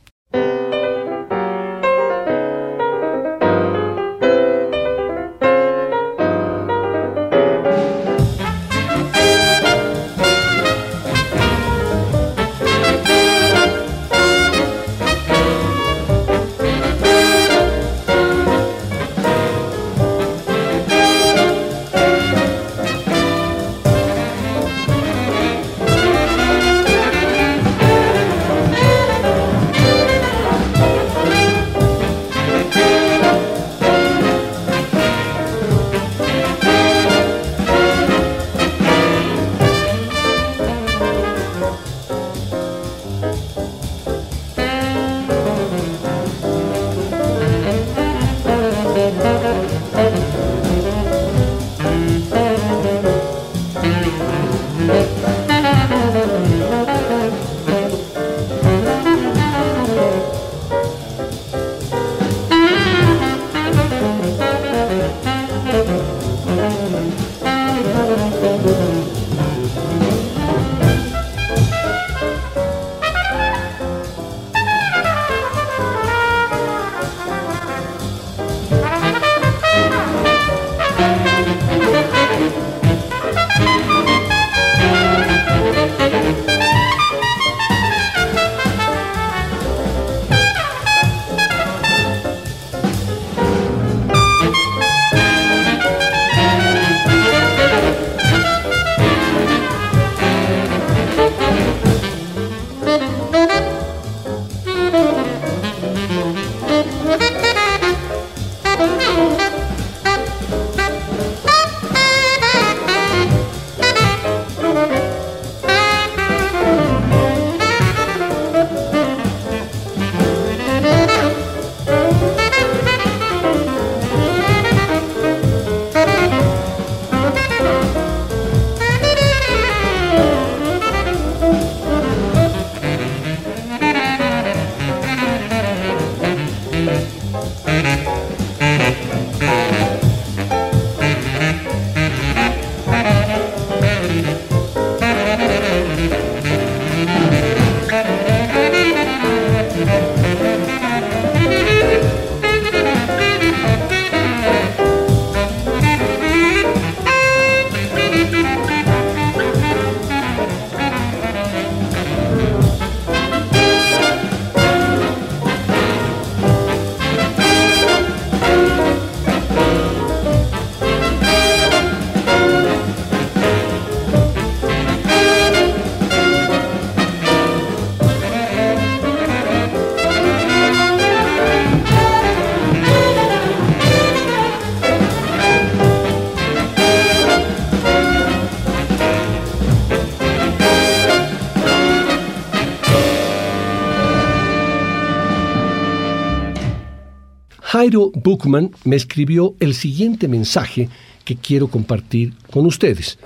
Jairo 197.87 198.11
Bookman 198.17 198.73
me 198.83 198.97
escribió 198.97 199.55
el 199.61 199.73
siguiente 199.73 200.27
mensaje 200.27 200.89
que 201.25 201.37
quiero 201.37 201.69
compartir 201.69 202.35
con 202.51 202.67
ustedes. 202.67 203.17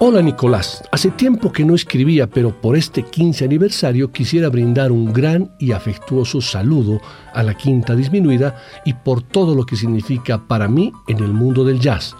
Hola 0.00 0.20
Nicolás, 0.20 0.84
hace 0.92 1.10
tiempo 1.12 1.50
que 1.50 1.64
no 1.64 1.74
escribía, 1.74 2.26
pero 2.26 2.60
por 2.60 2.76
este 2.76 3.04
15 3.04 3.46
aniversario 3.46 4.12
quisiera 4.12 4.50
brindar 4.50 4.92
un 4.92 5.14
gran 5.14 5.50
y 5.58 5.72
afectuoso 5.72 6.42
saludo 6.42 7.00
a 7.32 7.42
la 7.42 7.54
Quinta 7.54 7.96
Disminuida 7.96 8.54
y 8.84 8.92
por 8.92 9.22
todo 9.22 9.54
lo 9.54 9.64
que 9.64 9.76
significa 9.76 10.46
para 10.46 10.68
mí 10.68 10.92
en 11.06 11.20
el 11.20 11.32
mundo 11.32 11.64
del 11.64 11.80
jazz. 11.80 12.14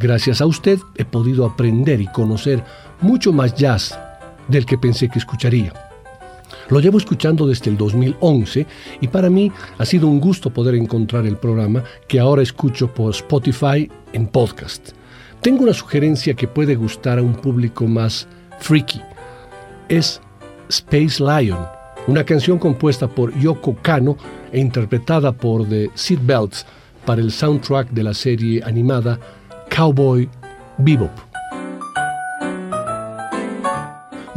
Gracias 0.00 0.40
a 0.40 0.46
usted 0.46 0.80
he 0.96 1.04
podido 1.04 1.46
aprender 1.46 2.00
y 2.00 2.08
conocer 2.08 2.64
mucho 3.02 3.32
más 3.32 3.54
jazz 3.54 3.96
del 4.48 4.66
que 4.66 4.78
pensé 4.78 5.08
que 5.08 5.20
escucharía. 5.20 5.85
Lo 6.68 6.80
llevo 6.80 6.98
escuchando 6.98 7.46
desde 7.46 7.70
el 7.70 7.76
2011 7.76 8.66
y 9.00 9.08
para 9.08 9.30
mí 9.30 9.52
ha 9.78 9.84
sido 9.84 10.08
un 10.08 10.20
gusto 10.20 10.50
poder 10.50 10.74
encontrar 10.74 11.26
el 11.26 11.36
programa 11.36 11.84
que 12.08 12.18
ahora 12.18 12.42
escucho 12.42 12.92
por 12.92 13.10
Spotify 13.10 13.90
en 14.12 14.26
podcast. 14.26 14.90
Tengo 15.40 15.62
una 15.62 15.72
sugerencia 15.72 16.34
que 16.34 16.48
puede 16.48 16.74
gustar 16.74 17.18
a 17.18 17.22
un 17.22 17.34
público 17.34 17.86
más 17.86 18.26
freaky. 18.58 19.00
Es 19.88 20.20
Space 20.68 21.22
Lion, 21.22 21.58
una 22.08 22.24
canción 22.24 22.58
compuesta 22.58 23.06
por 23.06 23.32
Yoko 23.38 23.76
Kano 23.80 24.16
e 24.50 24.58
interpretada 24.58 25.32
por 25.32 25.68
The 25.68 25.90
Seatbelts 25.94 26.66
para 27.04 27.20
el 27.20 27.30
soundtrack 27.30 27.90
de 27.90 28.02
la 28.02 28.14
serie 28.14 28.62
animada 28.64 29.20
Cowboy 29.70 30.28
Bebop. 30.78 31.25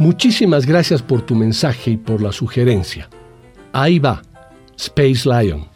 Muchísimas 0.00 0.64
gracias 0.64 1.02
por 1.02 1.20
tu 1.20 1.34
mensaje 1.34 1.90
y 1.90 1.96
por 1.98 2.22
la 2.22 2.32
sugerencia. 2.32 3.10
Ahí 3.70 3.98
va, 3.98 4.22
Space 4.74 5.28
Lion. 5.28 5.69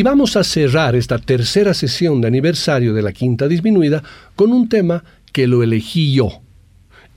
Y 0.00 0.02
vamos 0.02 0.34
a 0.36 0.44
cerrar 0.44 0.96
esta 0.96 1.18
tercera 1.18 1.74
sesión 1.74 2.22
de 2.22 2.28
aniversario 2.28 2.94
de 2.94 3.02
la 3.02 3.12
Quinta 3.12 3.46
Disminuida 3.46 4.02
con 4.34 4.50
un 4.50 4.66
tema 4.66 5.04
que 5.30 5.46
lo 5.46 5.62
elegí 5.62 6.14
yo. 6.14 6.40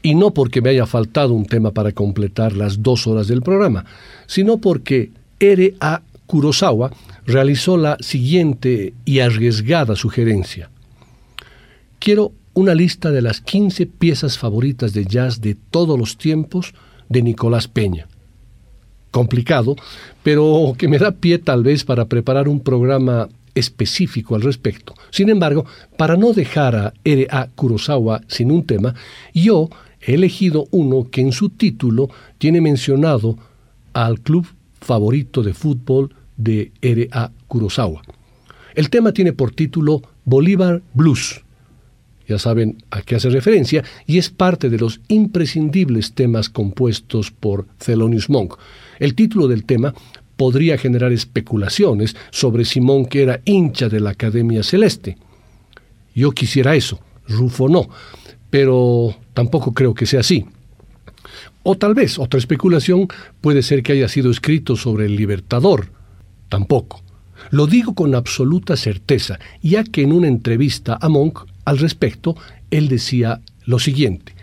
Y 0.02 0.16
no 0.16 0.34
porque 0.34 0.62
me 0.62 0.72
haya 0.72 0.86
faltado 0.86 1.34
un 1.34 1.46
tema 1.46 1.72
para 1.72 1.94
completar 1.94 2.52
las 2.58 2.84
dos 2.84 3.08
horas 3.08 3.30
del 3.30 3.42
programa, 3.42 3.86
sino 4.28 4.58
porque 4.58 5.12
R.A. 5.40 6.02
Kurosawa 6.26 6.92
realizó 7.26 7.78
la 7.78 7.96
siguiente 8.02 8.94
y 9.06 9.20
arriesgada 9.20 9.96
sugerencia. 9.96 10.70
Quiero 12.00 12.34
una 12.54 12.76
lista 12.76 13.12
de 13.12 13.22
las 13.22 13.40
15 13.40 13.86
piezas 13.86 14.38
favoritas 14.38 14.92
de 14.92 15.06
jazz 15.06 15.40
de 15.40 15.56
todos 15.56 15.98
los 15.98 16.18
tiempos 16.18 16.74
de 17.08 17.22
Nicolás 17.22 17.70
Peña 17.70 18.10
complicado, 19.14 19.78
pero 20.24 20.74
que 20.78 20.90
me 20.90 20.98
da 20.98 21.12
pie 21.12 21.38
tal 21.38 21.64
vez 21.64 21.86
para 21.86 22.06
preparar 22.06 22.50
un 22.50 22.60
programa 22.60 23.30
específico 23.56 24.36
al 24.36 24.42
respecto. 24.42 24.96
Sin 25.12 25.30
embargo, 25.30 25.66
para 25.96 26.18
no 26.18 26.34
dejar 26.34 26.76
a 26.76 26.94
R.A. 27.06 27.50
Kurosawa 27.56 28.22
sin 28.28 28.52
un 28.52 28.66
tema, 28.66 28.96
yo 29.34 29.70
he 30.02 30.16
elegido 30.16 30.66
uno 30.72 31.08
que 31.12 31.22
en 31.22 31.32
su 31.32 31.50
título 31.50 32.10
tiene 32.40 32.60
mencionado 32.60 33.38
al 33.94 34.20
club 34.20 34.48
favorito 34.82 35.44
de 35.44 35.54
fútbol 35.54 36.14
de 36.36 36.72
R.A. 36.82 37.32
Kurosawa. 37.48 38.02
El 38.74 38.90
tema 38.90 39.12
tiene 39.12 39.34
por 39.34 39.52
título 39.52 40.02
Bolívar 40.26 40.82
Blues. 40.96 41.44
Ya 42.28 42.40
saben 42.40 42.78
a 42.90 43.02
qué 43.02 43.16
hace 43.16 43.30
referencia 43.30 43.84
y 44.08 44.18
es 44.18 44.30
parte 44.30 44.70
de 44.70 44.80
los 44.80 45.02
imprescindibles 45.10 46.14
temas 46.14 46.50
compuestos 46.50 47.32
por 47.32 47.68
Thelonious 47.78 48.30
Monk. 48.30 48.56
El 49.00 49.16
título 49.16 49.48
del 49.48 49.66
tema 49.66 49.94
podría 50.36 50.78
generar 50.78 51.12
especulaciones 51.12 52.16
sobre 52.32 52.66
Simón 52.66 53.06
que 53.06 53.24
era 53.24 53.42
hincha 53.46 53.90
de 53.90 54.00
la 54.00 54.12
Academia 54.12 54.64
Celeste. 54.64 55.18
Yo 56.16 56.32
quisiera 56.32 56.76
eso, 56.76 57.00
Rufo 57.28 57.70
no, 57.70 57.90
pero 58.50 59.16
tampoco 59.34 59.74
creo 59.74 59.94
que 59.94 60.06
sea 60.06 60.20
así. 60.20 60.46
O 61.64 61.76
tal 61.76 61.94
vez 61.94 62.20
otra 62.20 62.38
especulación 62.38 63.08
puede 63.42 63.64
ser 63.64 63.84
que 63.84 63.94
haya 63.94 64.08
sido 64.08 64.30
escrito 64.30 64.76
sobre 64.76 65.06
el 65.06 65.16
Libertador. 65.16 65.90
Tampoco. 66.50 67.02
Lo 67.52 67.68
digo 67.68 67.96
con 67.96 68.16
absoluta 68.16 68.76
certeza, 68.76 69.40
ya 69.62 69.84
que 69.84 70.02
en 70.02 70.12
una 70.12 70.28
entrevista 70.28 70.98
a 71.00 71.10
Monk 71.10 71.40
al 71.66 71.78
respecto, 71.78 72.36
él 72.70 72.90
decía 72.90 73.42
lo 73.66 73.80
siguiente. 73.80 74.36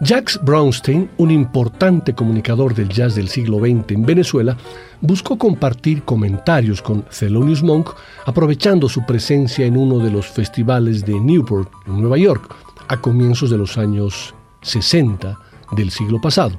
Jacques 0.00 0.38
Brownstein, 0.42 1.10
un 1.16 1.32
importante 1.32 2.14
comunicador 2.14 2.72
del 2.72 2.88
jazz 2.88 3.16
del 3.16 3.28
siglo 3.28 3.58
XX 3.58 3.90
en 3.90 4.06
Venezuela, 4.06 4.56
buscó 5.00 5.36
compartir 5.36 6.04
comentarios 6.04 6.80
con 6.80 7.02
Thelonious 7.02 7.64
Monk 7.64 7.90
aprovechando 8.24 8.88
su 8.88 9.04
presencia 9.04 9.66
en 9.66 9.76
uno 9.76 9.98
de 9.98 10.12
los 10.12 10.26
festivales 10.28 11.04
de 11.04 11.18
Newport, 11.18 11.68
en 11.88 12.00
Nueva 12.00 12.16
York, 12.16 12.54
a 12.86 12.96
comienzos 13.00 13.50
de 13.50 13.58
los 13.58 13.76
años 13.76 14.36
60 14.62 15.36
del 15.76 15.90
siglo 15.90 16.20
pasado. 16.20 16.56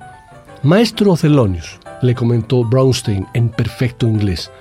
Maestro 0.63 1.15
Thelonious, 1.15 1.79
le 2.01 2.13
comentó 2.13 2.65
Brownstein 2.65 3.25
en 3.33 3.47
perfecto 3.47 4.05
inglés, 4.05 4.51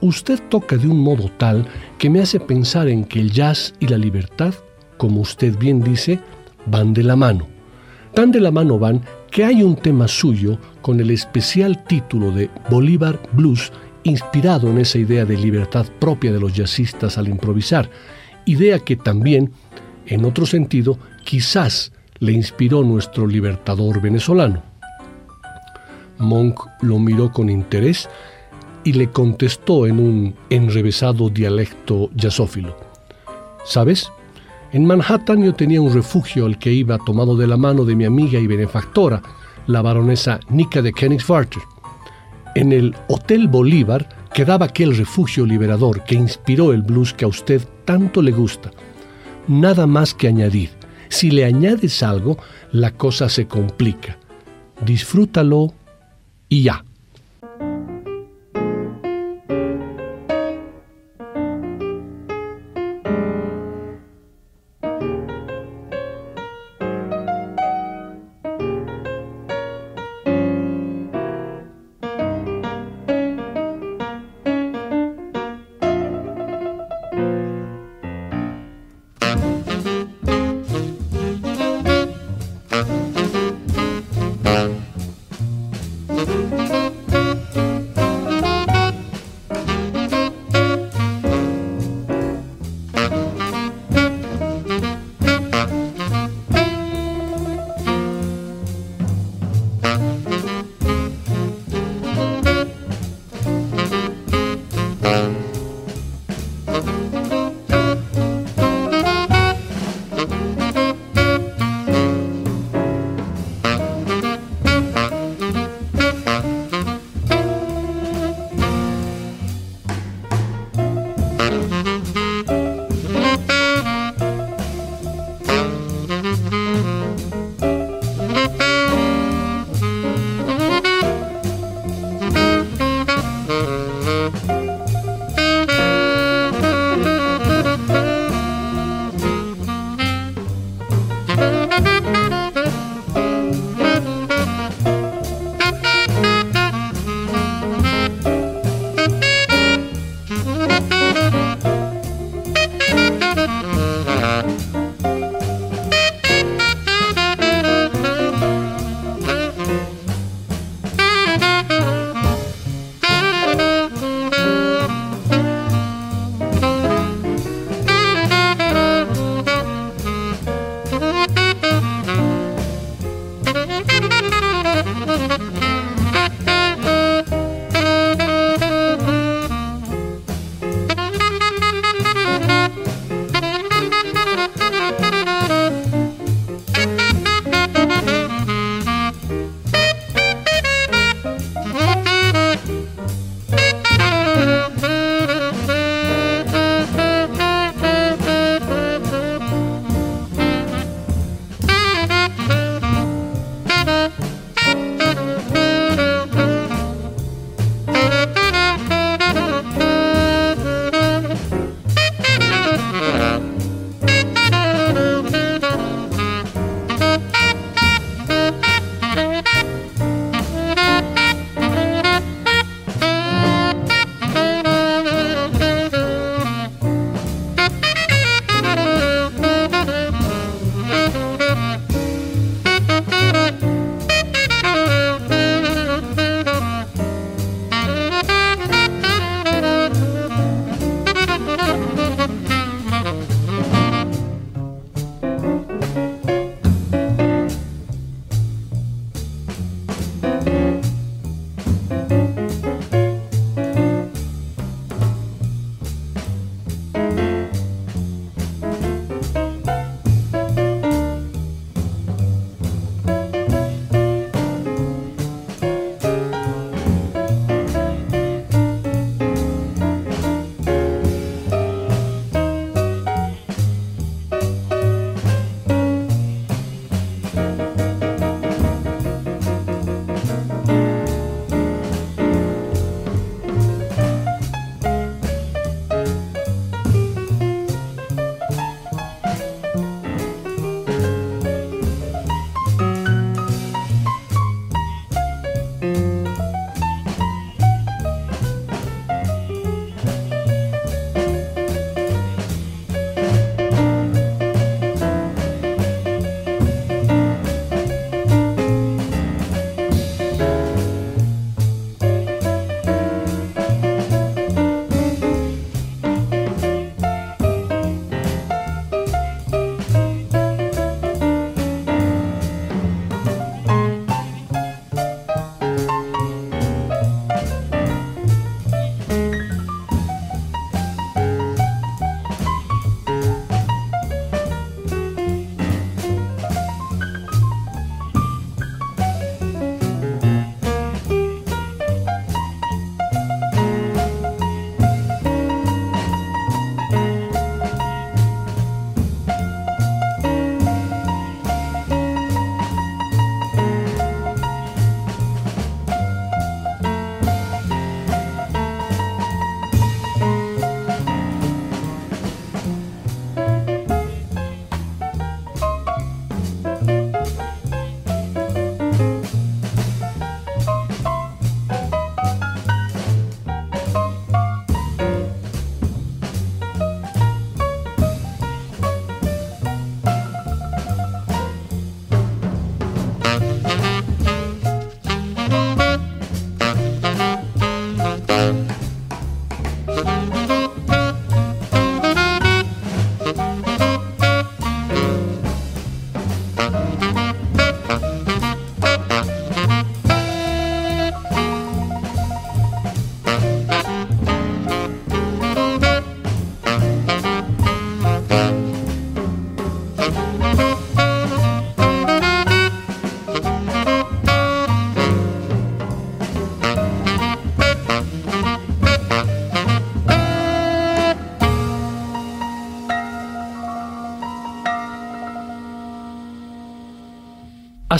usted 0.00 0.40
toca 0.48 0.76
de 0.76 0.86
un 0.86 1.00
modo 1.00 1.32
tal 1.36 1.66
que 1.98 2.10
me 2.10 2.20
hace 2.20 2.38
pensar 2.38 2.86
en 2.86 3.06
que 3.06 3.18
el 3.18 3.32
jazz 3.32 3.74
y 3.80 3.88
la 3.88 3.98
libertad, 3.98 4.54
como 4.98 5.20
usted 5.20 5.58
bien 5.58 5.82
dice, 5.82 6.20
van 6.66 6.94
de 6.94 7.02
la 7.02 7.16
mano. 7.16 7.53
Tan 8.14 8.30
de 8.30 8.40
la 8.40 8.52
mano 8.52 8.78
van 8.78 9.02
que 9.30 9.44
hay 9.44 9.64
un 9.64 9.74
tema 9.74 10.06
suyo 10.06 10.58
con 10.80 11.00
el 11.00 11.10
especial 11.10 11.84
título 11.84 12.30
de 12.30 12.48
Bolívar 12.70 13.20
Blues, 13.32 13.72
inspirado 14.04 14.70
en 14.70 14.78
esa 14.78 14.98
idea 14.98 15.24
de 15.24 15.36
libertad 15.36 15.86
propia 15.98 16.32
de 16.32 16.38
los 16.38 16.52
jazzistas 16.52 17.18
al 17.18 17.26
improvisar, 17.26 17.90
idea 18.44 18.78
que 18.78 18.94
también, 18.94 19.50
en 20.06 20.24
otro 20.24 20.46
sentido, 20.46 20.96
quizás 21.24 21.90
le 22.20 22.30
inspiró 22.30 22.84
nuestro 22.84 23.26
libertador 23.26 24.00
venezolano. 24.00 24.62
Monk 26.18 26.60
lo 26.82 27.00
miró 27.00 27.32
con 27.32 27.50
interés 27.50 28.08
y 28.84 28.92
le 28.92 29.10
contestó 29.10 29.86
en 29.88 29.98
un 29.98 30.34
enrevesado 30.50 31.30
dialecto 31.30 32.10
jazzófilo. 32.14 32.76
¿Sabes? 33.64 34.12
En 34.74 34.86
Manhattan 34.86 35.40
yo 35.40 35.54
tenía 35.54 35.80
un 35.80 35.94
refugio 35.94 36.46
al 36.46 36.58
que 36.58 36.72
iba 36.72 36.98
tomado 36.98 37.36
de 37.36 37.46
la 37.46 37.56
mano 37.56 37.84
de 37.84 37.94
mi 37.94 38.04
amiga 38.04 38.40
y 38.40 38.48
benefactora, 38.48 39.22
la 39.68 39.82
baronesa 39.82 40.40
Nika 40.48 40.82
de 40.82 40.92
Königswarter. 40.92 41.62
En 42.56 42.72
el 42.72 42.92
Hotel 43.06 43.46
Bolívar 43.46 44.08
quedaba 44.34 44.66
aquel 44.66 44.96
refugio 44.96 45.46
liberador 45.46 46.02
que 46.02 46.16
inspiró 46.16 46.72
el 46.72 46.82
blues 46.82 47.14
que 47.14 47.24
a 47.24 47.28
usted 47.28 47.62
tanto 47.84 48.20
le 48.20 48.32
gusta. 48.32 48.72
Nada 49.46 49.86
más 49.86 50.12
que 50.12 50.26
añadir. 50.26 50.70
Si 51.08 51.30
le 51.30 51.44
añades 51.44 52.02
algo, 52.02 52.36
la 52.72 52.90
cosa 52.90 53.28
se 53.28 53.46
complica. 53.46 54.18
Disfrútalo 54.84 55.72
y 56.48 56.64
ya. 56.64 56.84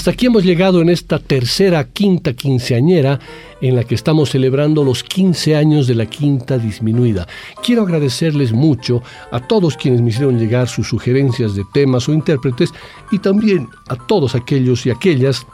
Hasta 0.04 0.12
aquí 0.12 0.26
hemos 0.26 0.44
llegado 0.44 0.82
en 0.82 0.90
esta 0.90 1.18
tercera 1.18 1.82
quinta 1.82 2.34
quinceañera 2.34 3.18
en 3.62 3.74
la 3.74 3.84
que 3.84 3.94
estamos 3.94 4.28
celebrando 4.28 4.84
los 4.84 5.02
15 5.02 5.56
años 5.56 5.86
de 5.86 5.94
la 5.94 6.04
quinta 6.04 6.58
disminuida. 6.58 7.26
Quiero 7.62 7.84
agradecerles 7.84 8.52
mucho 8.52 9.02
a 9.30 9.40
todos 9.40 9.78
quienes 9.78 10.02
me 10.02 10.10
hicieron 10.10 10.38
llegar 10.38 10.68
sus 10.68 10.88
sugerencias 10.88 11.54
de 11.54 11.64
temas 11.72 12.06
o 12.06 12.12
intérpretes 12.12 12.74
y 13.12 13.18
también 13.18 13.70
a 13.88 13.96
todos 13.96 14.34
aquellos 14.34 14.84
y 14.84 14.90
aquellas 14.90 15.46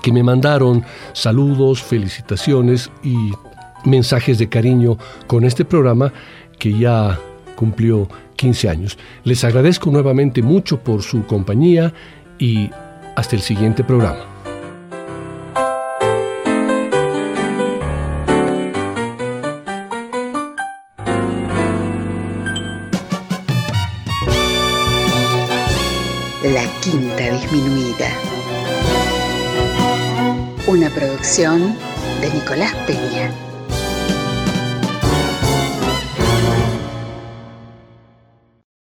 que 0.00 0.12
me 0.12 0.22
mandaron 0.22 0.84
saludos, 1.12 1.82
felicitaciones 1.82 2.88
y 3.02 3.32
mensajes 3.84 4.38
de 4.38 4.48
cariño 4.48 4.96
con 5.26 5.42
este 5.42 5.64
programa 5.64 6.12
que 6.56 6.72
ya 6.78 7.18
cumplió 7.56 8.08
15 8.36 8.68
años. 8.68 8.96
Les 9.24 9.42
agradezco 9.42 9.90
nuevamente 9.90 10.40
mucho 10.40 10.78
por 10.78 11.02
su 11.02 11.26
compañía 11.26 11.92
y 12.38 12.70
hasta 13.16 13.36
el 13.36 13.42
siguiente 13.42 13.84
programa. 13.84 14.24
La 26.42 26.64
Quinta 26.80 27.30
Disminuida. 27.30 28.08
Una 30.66 30.90
producción 30.90 31.76
de 32.20 32.30
Nicolás 32.30 32.74
Peña. 32.86 33.51